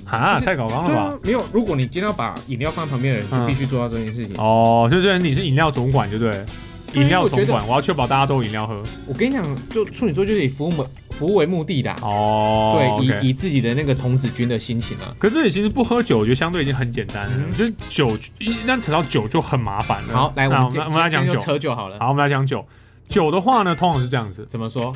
[0.05, 4.33] 啊，就是太搞纲了吧？，没有，如果你今天要把饮料放在旁边的人，嗯就必须做到这件事情。
[4.37, 6.45] 哦，就就是你是饮料总管，对不对？
[6.93, 8.81] 对饮料我觉得总管，我要确保大家都有饮料喝。
[9.07, 10.71] 我跟你讲，就处女座就是以服务
[11.19, 15.13] 服务为目的的啊、哦，对，以以自己的那个童子军的心情啊。
[15.19, 17.33] 可是这里其实不喝酒，我觉得相对已经很简单了。
[17.35, 20.13] 嗯就是酒，一旦扯到酒就很麻烦了。
[20.13, 21.39] 好，来，我那们我们来讲就酒。
[21.39, 21.99] 扯酒好了。
[21.99, 22.65] 好，我们来讲酒。
[23.09, 24.95] 酒的话呢，通常是这样子，怎么说？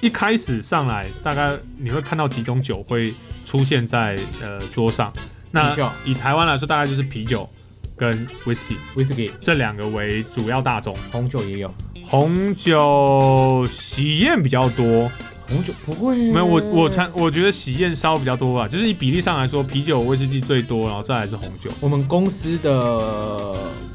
[0.00, 5.12] 一开始上来，大概你会看到几种酒会出现在呃桌上。
[5.52, 7.48] 那以台湾来说，大概就是啤酒
[7.96, 8.12] 跟
[8.44, 10.94] whisky whisky 这两个为主要大宗。
[11.10, 15.10] 红酒也有，红酒喜宴比较多，
[15.48, 21.70] 红酒不会没有我我参我觉得喜宴烧比较多吧，就是以比例上来说，啤酒、威士忌最多，然后再来是红酒。
[21.80, 23.54] 我们公司的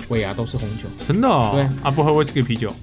[0.09, 1.51] 尾牙都是红酒，真的、哦？
[1.53, 2.73] 对啊，不喝威士忌啤酒。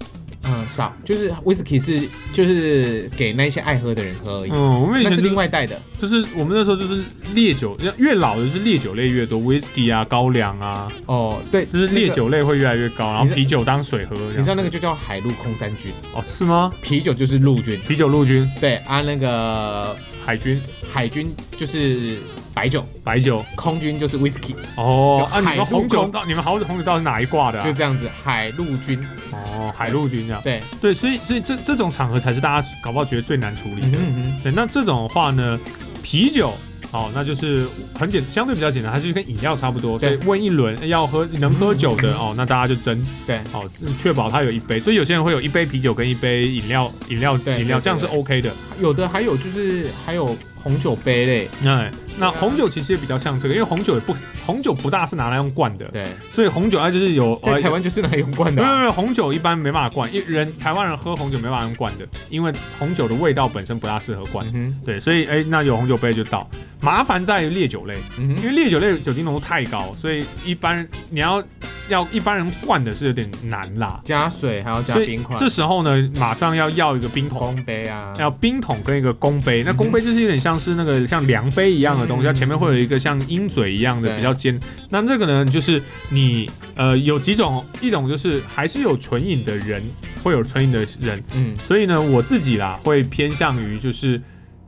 [0.48, 2.00] 嗯，少，就是 whisky 是
[2.32, 5.80] 就是给那些爱喝的人喝而已，嗯，我们以那是另外带的。
[6.00, 7.00] 就是我们那时候就是
[7.34, 12.08] 烈酒，越老的是烈酒类越多，whisky 啊、高粱啊，哦，对，就是烈。
[12.08, 14.16] 酒类会越来越高，然后啤酒当水喝。
[14.36, 16.24] 你知道那个就叫海陆空三军，哦？
[16.26, 16.68] 是吗？
[16.82, 22.16] 啤酒就是陆军，啤酒陆军、对啊，那个海军、海军就是
[22.58, 23.44] 白酒，白酒。
[23.54, 27.64] 空军就是 whisky，哦啊，你们红酒你们红红酒到底是哪一挂的、啊？
[27.64, 28.98] 就这样子，海陆军，
[29.30, 30.42] 哦，海陆军这样。
[30.42, 33.86] 对，对，所以所以这这种场合才是大家搞不好觉得最难处理的。
[33.86, 35.56] 嗯哼嗯对，那这种的话呢，
[36.02, 36.52] 啤酒。
[36.90, 48.50] 哦，那就是很简，相对比较简单，它就是跟饮料差不多，所以对问一轮哎要喝能喝酒的哦，那大家就争对，哦，确保它有一杯，所以有些人会有一杯啤酒跟一杯饮料，饮料对饮料，对这样是 OK 的。
[48.80, 52.40] 有的还有就是还有红酒杯类，哎，那对啊。
[52.40, 64.46] 红酒其实也比较像这个，因为红酒也不红酒不大是拿来用灌的，对，所以红酒它就是有在台湾就是拿来用灌的啊，没有没有，红酒一般没办法灌，一人台湾人喝红酒没办法用灌的，因为红酒的味道本身不大适合灌。
[64.54, 66.48] 嗯，对，所以哎、那有红酒杯就倒。
[66.80, 71.42] 麻烦在于烈酒类，嗯，因为烈酒类酒精浓度太高，所以一般你要
[71.88, 74.00] 要一般人灌的是有点难啦。
[74.04, 79.64] 加水还要加冰块，这时候呢，马上要要一个冰桶，公杯啊，要冰桶跟一个公杯。
[79.66, 84.56] 那公杯就是有点像是那个像量杯一样的东西，嗯它前面会有一个像鹰嘴一样的比较尖。
[84.88, 89.82] 那这个呢，就是你呃有几种，一种就是还是有纯饮的人，
[90.22, 94.22] 会有纯饮的人，嗯所以呢，我自己啦会偏向于就是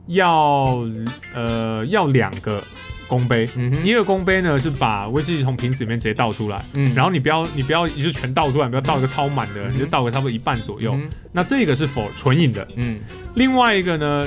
[0.07, 0.85] 要
[1.33, 2.61] 呃要两个
[3.07, 3.49] 公杯。
[3.83, 10.93] 一个公杯呢是把威士忌从瓶子里面直接倒出来，嗯然后你不要你不要一次全倒出来，不要倒一个超满的，嗯你就倒个差不多一半左右。
[10.95, 12.67] 嗯那这个是否纯饮的？
[12.75, 12.99] 嗯，
[13.35, 14.25] 另外一个呢，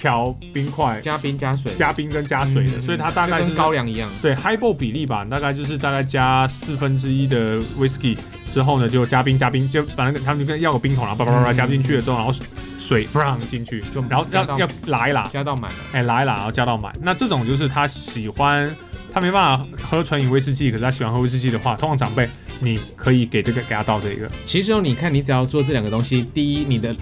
[0.00, 8.16] 调冰块、加冰加水，加冰跟加水的，嗯所以它大概是跟高粱一样，对 highball 比例吧，大概就是大概加四分之一的 whisky
[8.50, 11.56] 之后呢，就加冰加冰，就反正他们就跟要个冰桶，然后叭叭叭叭嗯。
[11.56, 12.32] 加进去了之后，然后
[12.78, 16.92] 水 brown 进去，就然后要要拉一拉，加到满了，哎拉一拉，然后加到满。
[17.02, 18.74] 那这种就是他喜欢。
[19.12, 22.28] 他没办法喝纯饮威士忌，可是他喜欢喝威士忌的话，通常长辈
[22.60, 26.94] 你可以给这个给他倒这个，其实哦，你看，你只要做这两个东西，第一，你的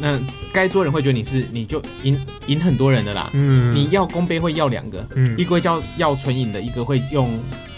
[0.00, 0.18] 那
[0.52, 3.28] 该桌人会觉得你是你就赢赢很多人的啦。
[3.32, 7.28] 嗯，你要公杯会要两个，嗯一个会叫要纯饮的，一个会用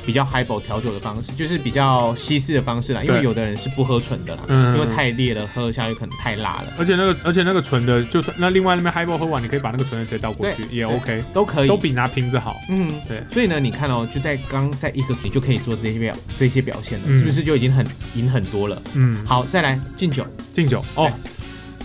[0.05, 3.03] 比较 highball 调酒的方式，就是比较西式的方式啦。
[3.03, 11.77] 因为有的人是不喝纯的啦，嗯因为太烈了，喝下去可能太辣了，而且那个而且那个纯的，就算那另外那边 highball 喝完，你可以把那个纯的直接倒过去，也 OK，都可以都。
[11.77, 12.57] 比拿瓶子好。
[12.69, 13.23] 嗯，对。
[13.31, 18.83] 所以呢，你看哦，就在刚在一个你就可以做这些表这些表现了，嗯是不是就已经很赢很多了？
[18.95, 21.09] 嗯，好，再来敬酒，敬酒哦，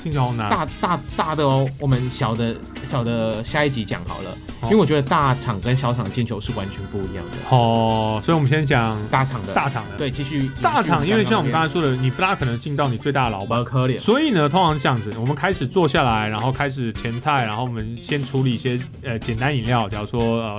[0.03, 0.49] 敬酒好难。
[0.49, 2.55] 大大大的哦，我们小的
[2.87, 7.37] 小的下一集讲好了，好因为我觉得大厂跟小厂进球是完全不一样的。
[7.49, 9.97] 哦，所以我们先讲大厂的大厂的。
[9.97, 20.57] 对，继续大厂，因为像我们刚才才说的，你不大可能进到你最大的老板不，可怜，所以呢，通常是这样子，我们开始坐下来，然后开始前菜，然后我们先处理一些呃简单饮料，假如说呃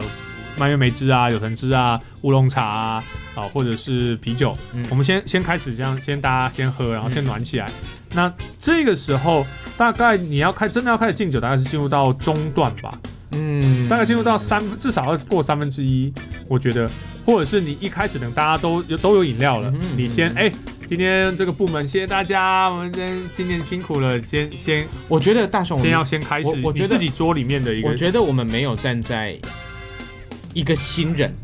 [0.56, 7.66] 蔓越莓汁啊、有橙汁啊、乌龙茶啊，啊或者是啤酒，嗯我们先先开始这样，先大家先喝，然后先暖起来。
[8.14, 9.46] 那这个时候
[9.76, 12.98] 大概你要开真的要开始敬酒，大概是进入到中段吧，
[13.32, 13.88] 嗯。
[13.88, 16.12] 大概进入到三至少要过三分之一，
[16.48, 16.90] 我觉得，
[17.26, 20.50] 或者是你一开始等大家都有都有饮料了，你先哎。
[20.84, 29.38] 今天这个部门谢谢大家，我们今天今天辛苦了，先先我觉得大雄，先要先开始我我觉得你自己桌里面的一个我觉得我们没有站在
[30.52, 31.34] 一个新人，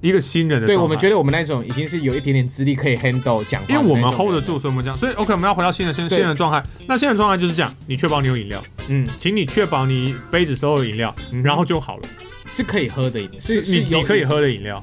[0.00, 6.18] 一个新人的对我们觉得我们那种已经是有一点点资历可以 handle 讲因为我们 hold 得住，所以我们这样，所以 OK，我们要回到新人新对。
[6.18, 6.62] 新人的状态。
[6.86, 12.02] 那新人状态就是这样，你确保你有饮料，嗯，请你确保你杯子都有饮料，嗯然后就好了。
[12.50, 14.24] 是可以喝的，是是有你你可以。
[14.24, 14.82] 喝的饮料，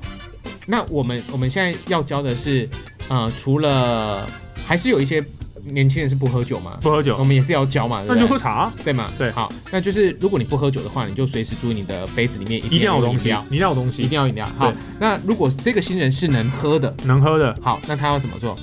[0.67, 2.69] 那我们我们现在要教的是，
[3.07, 4.27] 呃，除了
[4.67, 5.23] 还是有一些
[5.65, 7.17] 年轻人是不喝酒嘛，不喝酒。
[7.17, 9.11] 我，们也是要教嘛，对那就喝茶，对嘛？
[9.17, 9.31] 对。
[9.31, 14.47] 好，那就是如果你不喝酒的话，你就随时注意你的杯子里面一一定要有东西，料，你一定要有东一西定要饮料。
[14.57, 18.57] 好对，那如果这个新人是能喝的，能喝的，好，那他要怎么做？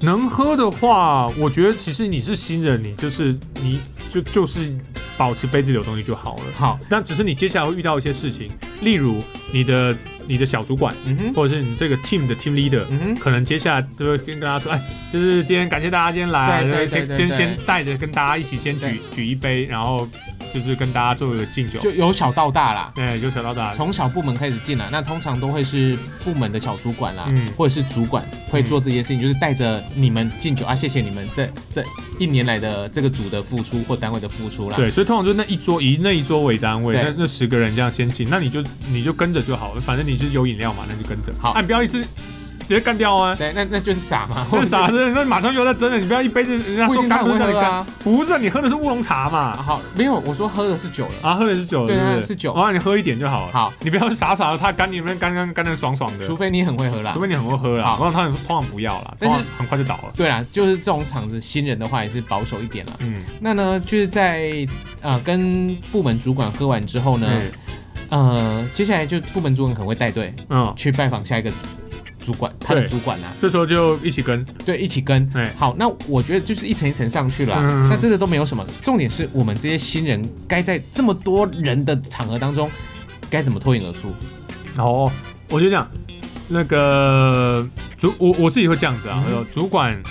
[0.00, 4.74] 能喝的话，我觉得其实你是新人，你就是你就就是
[5.16, 6.42] 保持杯子里有东西就好了。
[6.56, 8.50] 好，那只是你接下来会遇到一些事情，
[8.82, 14.80] 例如你的你的小主管，嗯哼，或者是你这个 team 的 team leader，嗯哼，可能接下来就会跟跟大家说，哎，
[15.12, 20.08] 就是今天感谢大家今天来，对对对先先先带着跟大家一起先举举一杯，然后
[20.52, 22.92] 就是跟大家做一个敬酒，就由小到大啦。
[22.94, 23.72] 对，由小到大。
[23.74, 27.48] 从小部门开始进来，那通常都会是部门的小主管啦，嗯。
[27.56, 31.84] 或者是主管会做这些事情，就是带着你们敬酒啊，谢谢你们这这
[32.18, 34.76] 一年来的这个组的付出或单位的付出啦。
[34.76, 37.04] 对，所以通常就那一桌以那一桌为单位，对。
[37.04, 41.32] 那那十个人这样先进，那你就你就跟着就好了，反正你就是有饮料嘛，那就跟着。
[41.40, 47.86] 好啊，你不要一次直接干掉啊，对，那那就是傻嘛， 那傻子，那马上就要在争了，你不要一杯子人家干不喝啊。
[48.02, 51.28] 不是你喝的是乌龙茶啊嘛，好，没有，我说喝的是酒了。
[51.28, 53.52] 啊，喝的是酒，对是酒啊，你喝一点就好了。
[53.52, 57.20] 好，你不要傻傻的，他干你们干干干的爽爽的，除非你很会喝啦除。
[57.20, 60.04] 非你很会喝啦，好不然他通常不要啦，但是很快就倒了。
[60.16, 62.92] 对啦，就是这种场子，新人的话也是保守一点了。
[63.00, 64.66] 嗯，那呢，就是在
[65.02, 67.42] 呃跟部门主管喝完之后呢，
[68.10, 71.50] 呃，接下来就部门主任可能会带队嗯，去拜访下一个
[72.22, 75.30] 主管，他的对主管啦，这时候就一起跟，对，一起跟。
[75.34, 78.64] 哎，好，那我觉得就是一层一层上去了啊，嗯那真的都没有什么。
[78.82, 82.70] 重点是我们这些新人该在这么多人的场合当中，
[83.28, 84.12] 该怎么脱颖而出？
[84.78, 85.10] 哦，
[85.50, 85.86] 我就讲
[86.48, 90.02] 那个主，我我自己会这样子啊，嗯有主管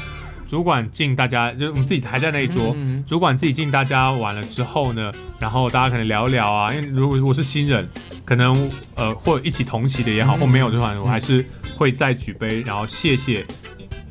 [0.53, 2.73] 主管敬大家，就是我们自己还在那一桌。
[2.75, 7.89] 嗯主管自己敬大家完了之后呢，然后大家可能聊一聊啊，因为如果我是新人，
[8.23, 8.53] 可能
[8.93, 11.43] 呃或者一起同期的也好，嗯或没有的话，我还是
[11.75, 13.43] 会再举杯，然后谢谢，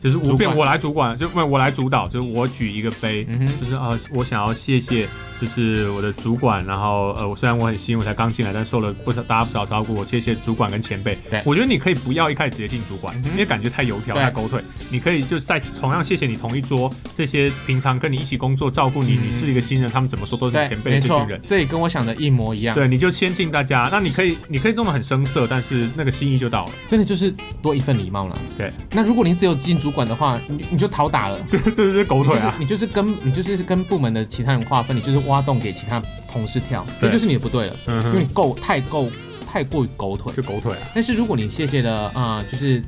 [0.01, 5.07] 就是我变我来主管，就为我来主导，就是我举一个杯，嗯，就是啊、我想要谢谢，
[5.43, 11.19] 就是我的主管，然后呃，我虽然我很新，我才刚进来，但受了不少大家不少照顾，我谢谢主管跟前辈。
[11.29, 14.63] 对我觉得你可以不要一开始直接进主管，嗯因为感觉太油条、太狗腿。
[14.89, 22.73] 你可以就是在同样谢谢你同一桌这些平常跟你一起工作、照顾你，嗯你是一个新人，他们怎么说都是前，辈的这群人。，这也跟我想的一模一样。
[22.73, 26.73] 对，你就先敬大家，那你可以，你可以弄得很生涩，但是那个心意就到了。
[26.87, 28.39] 真的就是多一份礼貌了。
[28.57, 31.33] 对，那如果你只有进主管的话，你你就讨打了。
[31.51, 32.55] 这这是狗腿啊！
[32.59, 39.09] 你就是跟你就是跟部门的其他人划分，你就是挖洞给其他同事跳，这就是你的不对了，嗯因为你，够太够
[39.51, 40.33] 太过于狗腿。
[40.35, 40.83] 就狗腿啊！
[40.95, 42.81] 但是如果你谢谢的啊、呃就是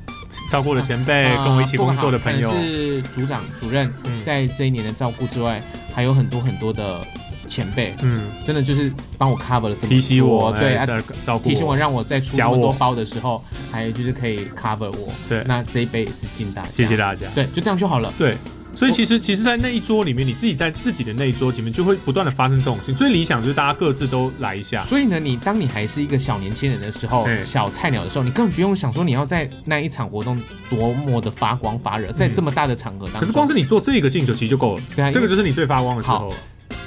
[0.50, 5.62] 照顾了前辈，呃跟我一起工作的朋友是组长、主任，嗯在这一年的照顾之外，
[5.94, 7.00] 还有很多很多的
[7.46, 10.78] 前辈，嗯，真的就是帮我 cover 了这么多，提醒我，对
[11.24, 15.12] 照顾提醒我，让我在出多包的时候，还有就是可以 cover 我。
[15.28, 17.26] 对那这一杯也是敬大家，谢谢大家。
[17.34, 18.12] 对，就这样就好了。
[18.18, 18.34] 对，
[18.76, 22.94] 所以其实其实，在那一桌里面，你自己在自己的那一桌里面，就会不断的发生这种事情。
[22.94, 24.82] 最理想就是大家各自都来一下。
[24.84, 33.20] 所以呢，你当你还是一个小年轻人的时候，对小菜鸟的时候，你根本不用想说你要在那一场活动多么的发光发热，在这么大的场合当中。
[33.20, 36.32] 可是光是你做这个敬酒其实就够了，对啊，这个就是你最发光的时候。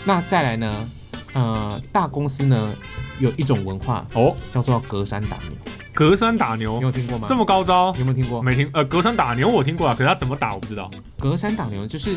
[0.06, 0.89] 那再来呢，
[1.34, 2.73] 呃，大公司呢
[3.19, 5.52] 有一种文化哦，叫做隔山打牛，
[5.97, 7.25] 隔山打牛你有听过吗？
[7.27, 8.39] 这么高招，你有没有听过？
[8.39, 8.69] 没听？
[8.71, 10.91] 呃，隔山打牛我听过啊，可是他怎么打我不知道。
[11.19, 12.15] 隔山打牛就是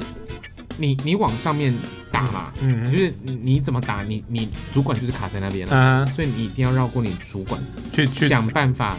[0.77, 1.75] 你你往上面
[2.13, 7.59] 打嘛，嗯就是你你怎么打，你你主管就是卡在那边了，嗯，所以你一定要绕过你主管，
[7.91, 8.99] 去去想办法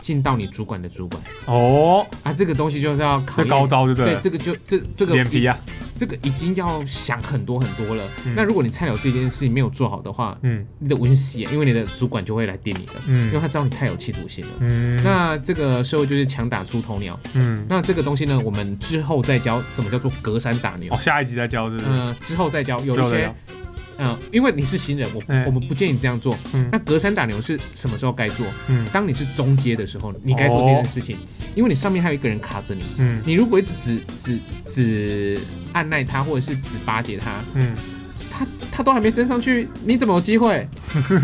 [0.00, 5.58] 进到你主管的主管哦，啊，这个东西就是要考这验高招对不对对，这个就这这个脸皮啊，
[6.02, 8.02] 这个已经要想很多很多了。
[8.26, 14.50] 嗯那如果你菜鸟这件事情没有做好的话，嗯你的温习，因为你的主管就会来盯你的，嗯因为嗯他知道你太有企图心了。
[14.58, 17.16] 嗯，那这个社会就是强打出头鸟。
[17.34, 20.98] 嗯，那这个东西呢，我们之后再教怎么叫做隔山打牛哦，。
[21.00, 21.88] 下一集再教是不是？
[21.88, 23.32] 嗯、之后再教，有一些
[23.98, 26.36] 嗯、因为你是新人，我、嗯我们不建议你这样做。
[26.52, 26.68] 嗯。
[26.72, 28.46] 那隔山打牛是什么时候该做？
[28.68, 28.86] 嗯。
[28.92, 31.16] 当你是中阶的时候，你该做这件事情，
[31.54, 32.84] 因为你上面还有一个人卡着你。
[32.98, 33.22] 嗯。
[33.24, 35.40] 你如果一直只只只
[35.72, 37.74] 按耐他，或者是只巴结他，嗯，
[38.32, 40.66] 他他都还没升上去，你怎么有机会？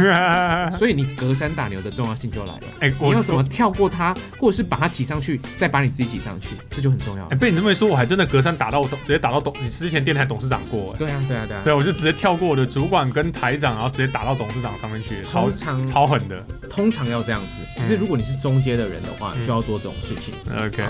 [0.77, 2.63] 所以你隔山打牛的重要性就来了。
[2.81, 7.37] 哎，我你要怎么跳过他，或者是把他挤上去，再把你自己挤上去，这就很重要哎，。
[7.37, 11.61] 被你这么一说，我还真的隔山打到董，直接打到董，你之前电台董事长过，哎，对啊，对啊，对啊。
[11.65, 15.51] 对，我就直接跳过我的主管跟台长，然后直接打到董事长上面去，超
[15.87, 16.45] 超狠的。
[16.69, 17.47] 通常要这样子，
[17.79, 20.35] 嗯可是如果你是中阶的人的话，嗯就要做这种事情。
[20.61, 20.85] OK，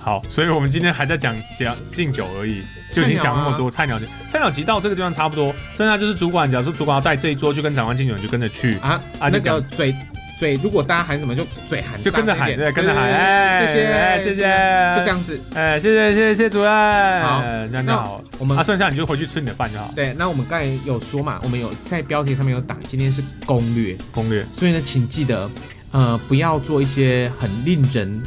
[0.00, 2.62] 好，所以我们今天还在讲讲敬酒而已，
[2.94, 9.92] 就已经讲那么多菜鸟级，菜鸟级到这个地方差不多，剩下就是主管，假如说主管要带这一桌去跟长官敬酒，你就跟着去，啊，啊那就个嘴
[10.38, 15.40] 嘴，如果大家喊什么就嘴喊，就跟着喊，对，跟着喊，哎，谢谢，哎谢谢，就这，样子。
[15.54, 17.42] 哎，谢谢谢谢谢谢主任，好
[17.72, 18.22] 那那好。
[18.38, 19.92] 我们啊，剩下你就回去吃你的饭就好。
[19.94, 25.48] 对，那我们刚才有说嘛，我们有在标题上面有打，今天是攻略，攻略，所以呢，请记得，
[25.92, 28.22] 呃，不要做一些很令人，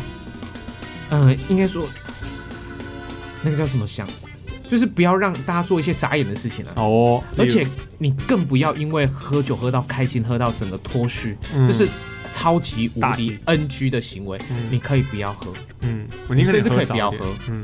[1.10, 1.86] 呃，应该说
[3.44, 4.08] 那个叫什么想，
[4.68, 6.74] 就是不要让大家做一些傻眼的事情啊。
[6.76, 7.66] 哦，而且
[7.98, 11.66] 你更不要因为喝酒喝到开心，喝到整个脱虚，嗯。
[11.66, 11.88] 这是
[12.32, 14.38] 超级无大敌忌 NG 的行为。
[14.50, 14.68] 嗯。
[14.70, 16.08] 你可以不要喝，嗯，
[16.46, 17.26] 甚至可以不要喝。
[17.50, 17.64] 嗯，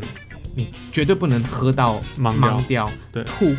[0.56, 2.58] 你绝对不能喝到盲掉。
[2.58, 3.24] 盲掉、对。
[3.24, 3.54] 吐，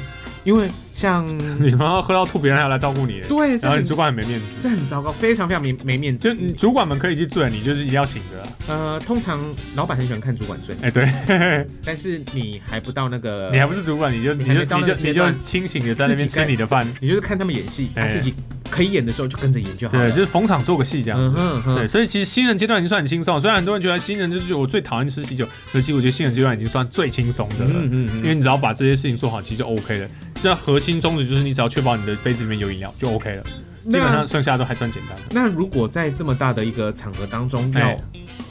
[0.45, 1.27] 因为像
[1.61, 4.47] 你他妈喝到吐，别人还要来照顾你，对，然后你主管很没面子。
[4.61, 6.29] 这很糟糕，非常非常没没面子。
[6.29, 8.49] 就你主管们可以去醉，你就是一定要醒着啊。
[8.69, 9.41] 呃，通常
[9.75, 16.87] 老板很喜欢看主管醉，哎，对， 但是你还不到那个，你还不是主管，你就你就你就你就清醒的在那边吃你的饭。
[17.01, 18.33] 你就是看他们演戏，他哎自己
[18.71, 21.21] 可以演的时候就跟着演就好了对，就是逢场做个戏这样。
[21.21, 27.71] 嗯哼哼，对，所以其实新人阶段已经算很轻松，虽然很多人觉得新人就是我最讨厌吃喜酒，可是其实我觉得新人阶段已经算最轻松的了。
[27.75, 30.09] 嗯嗯嗯因为你只要把这些事情做好，其实就 OK 了。
[30.43, 33.43] 这核心宗旨就是你只要确保你的杯子里面有饮料就 OK 了，
[33.85, 35.19] 基本上剩下都还算简单。
[35.31, 37.97] 那如果在这么大的一个场合当中要、哎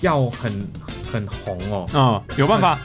[0.01, 0.51] 要很
[1.09, 2.77] 很红哦，嗯，有办法。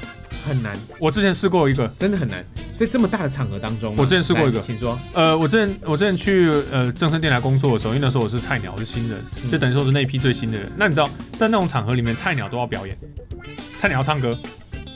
[0.47, 2.43] 很难，我之前试过一个，真的很难，
[2.75, 4.99] 在这么大的场合当中，我之前试过一个请说。
[5.13, 10.71] 呃，我之前我之前去呃正生电台工作的时候，因为那时候我是菜鸟，我是新人，嗯就等于说是那一批最新的人。
[10.77, 12.97] 那你知道，在那种场合里面，菜鸟都要表演，
[13.79, 14.39] 菜鸟要唱歌，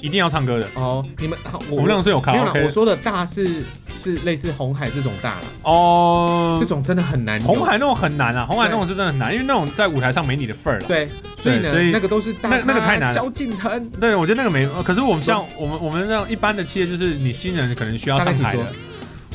[0.03, 0.67] 一定要唱歌的。
[0.75, 1.39] 哦，你们，
[1.71, 3.63] 我们那种是有卡没有拉啦，我说的大是
[3.95, 6.67] 是类似红海这种大了，哦这。
[6.73, 7.47] 种真的很难有。
[7.47, 10.89] 红海那种很难啊，红海那种是真的很难，因为那种在舞台上没你的份儿了。
[10.89, 18.73] 对，所以呢，所以那个都是大那那个太难了萧敬腾对，我觉得那个没，呃可是我们像我们我们那种一般的企业，就是你新人可能需要大概几桌上台的。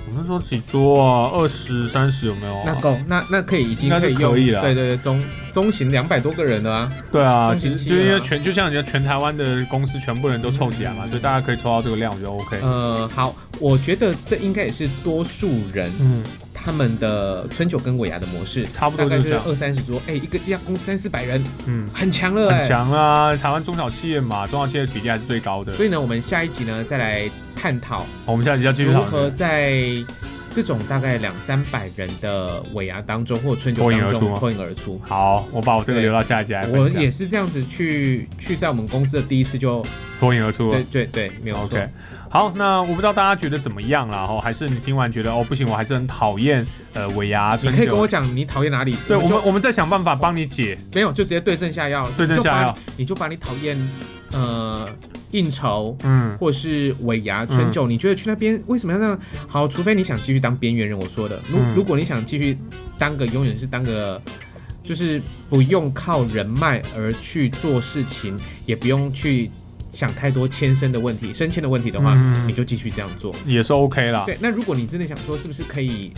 [0.07, 2.63] 我们说几桌啊，二十三十有没有啊？
[2.65, 4.61] 那够，那那可以已经可以用，可以了。
[4.61, 5.21] 对对对，中
[5.53, 12.59] 中型两百多个人的啊，对啊，其实就因为全就像人家全台湾的公司全部人都凑起来嘛，所以大家可以抽到这个量，我觉得 OK。
[12.61, 16.23] 呃，好，我觉得这应该也是多数人嗯，
[16.63, 19.37] 他们的春酒跟尾牙的模式，差不多大概就是。
[19.45, 22.67] 二三十桌，哎，一个一家公司三四百人，嗯，很强了，哎很。
[22.67, 25.73] 强啊，台湾中小企业嘛，中小企业比例还是最高的。
[25.73, 29.81] 所以呢，我们下一集呢再来探讨我们下一集要继续如何在
[30.57, 34.99] 这种大概两三百人的尾牙当中或春酒当中脱颖而出。
[35.05, 36.65] 好，我把我这个留到下一集来。
[36.69, 39.85] 我也是这样子去去在我们公司的第一次就
[40.19, 40.71] 脱颖而出。
[40.71, 41.77] 对对对，没有错。
[41.77, 41.87] OK，
[42.27, 48.13] 好，那我不知道大家觉得怎么样啦，后，还是你听完觉得哦不行，我还是很讨厌呃尾牙春你可以跟我酒。
[48.13, 50.75] 讲你讨厌哪里，对，我就们我们再想办法帮你解。
[50.91, 53.77] 没有就直接对症下药，对症下药你就把你讨厌
[54.31, 54.89] 呃
[55.31, 55.95] 应酬。
[56.03, 59.19] 嗯，或是尾牙春酒，你觉得去那边为什么要这样？
[59.47, 61.41] 好，除非你想继续当边缘人，我说的。
[61.49, 62.57] 如、嗯如果你想继续
[62.97, 64.21] 当个永远是当个，
[64.83, 69.51] 就是不用靠人脉而去做事情，也不用去
[69.91, 73.35] 想太多迁升的问题、升迁的问题的话，嗯你就继续这样做。
[73.45, 74.23] 也是 OK 啦。
[74.25, 76.11] 对，那如果你真的想说，是不是可以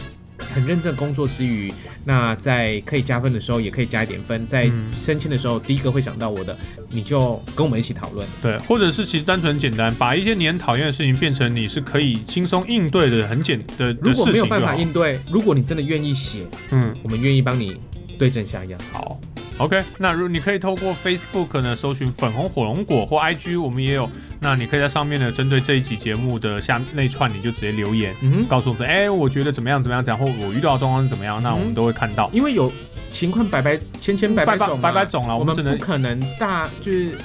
[0.53, 1.71] 很认真工作之余，
[2.05, 6.57] 那在可以加分的时候也可以加一点分，在嗯升迁的时候，第一个会想到我的，
[6.89, 8.27] 你就跟我们一起讨论。
[8.41, 14.75] 对，或者是其实单纯简单，把一些你很讨厌的事情变成你是可以轻松应对的很简的的如果没有办法。
[14.75, 17.79] 应对，如果你真的愿意写，嗯，我们愿意帮你
[18.17, 18.77] 对症下药。
[18.91, 19.19] 好
[19.57, 24.09] ，OK，那如你可以透过 Facebook 呢搜寻粉红火龙果或 IG，我们也有。
[24.39, 32.29] 那你可以在上面呢，针对这一集节目的下那一串，你就直接留言，嗯，告诉我们说，哎、我觉得怎么样怎么样怎样，或我遇到的状况是怎么样，那我们嗯都会看到。
[32.33, 32.71] 因为有
[33.11, 37.17] 情况百百千千百百种嘛百百种了，我们只能不可能大就是。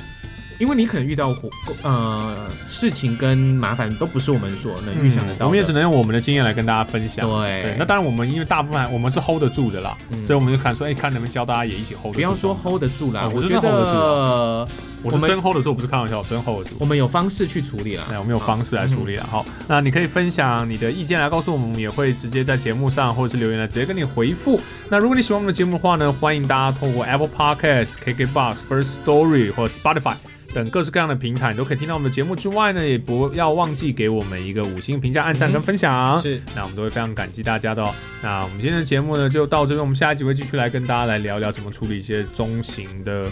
[0.60, 1.50] 因为你可能遇到火
[1.82, 7.28] 呃事情跟麻烦都不是我们所能预想得到的，嗯我们也只能用我们的经验来跟大家分享。
[7.28, 12.12] 对对，那当然我们因为大部分我们是 hold 得住的啦，嗯所以我们就看说，哎、看能不能教大家也一起 hold 得住。
[12.12, 14.68] 不要说 hold 得住啦，哦我我觉真的 hold 得住得
[15.04, 16.76] 我们我是真 hold 得住，不是开玩笑，我真 hold 得住。
[16.80, 18.04] 我们有方式去处理了。
[18.08, 19.26] 对，我们有方式来处理了。
[19.30, 24.58] 好，那你可以分享你的意见来告诉我们，我们也会直接在节目上或者是留言来直接跟你回复。
[24.88, 30.14] 那如果你喜欢我们的节目的话呢，欢迎大家透过 Apple Podcast、KKBox、First Story 或者 Spotify。
[30.54, 36.22] 等各式各样的平台，你都可以听到我们的节目之外呢，也不要忘记给我们一个五星评价、按赞跟分享。
[36.22, 37.92] 是，那我们都会非常感激大家的哦。
[38.22, 39.80] 那我们今天的节目呢，就到这边。
[39.80, 43.26] 我们下一集会继续来跟大家来聊聊怎么处理一些中型的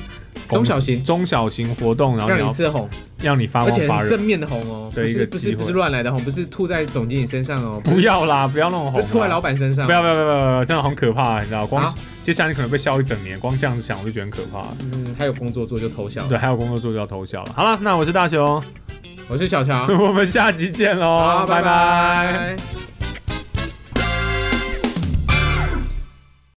[0.52, 2.88] 中小型中小型活动，然后让你吃红，
[3.20, 4.08] 让你发光发热。
[4.08, 11.66] 正面的红哦，不对一个是不是不是乱来的红，不是吐在总经理身上哦， 不要啦，不要那种红吐在老板身上，不要不要不要不要这样很可怕，你知道？
[11.66, 11.82] 光
[12.22, 14.62] 接下来你可能被笑一整年，光这样子想我就觉得很可怕。
[14.80, 16.22] 嗯，还有工作做就偷笑。
[16.28, 17.52] 对，还有工作做就要偷笑了。
[17.54, 18.62] 好了，那我是大雄，
[19.28, 22.56] 我是小强，我们下集见喽，拜拜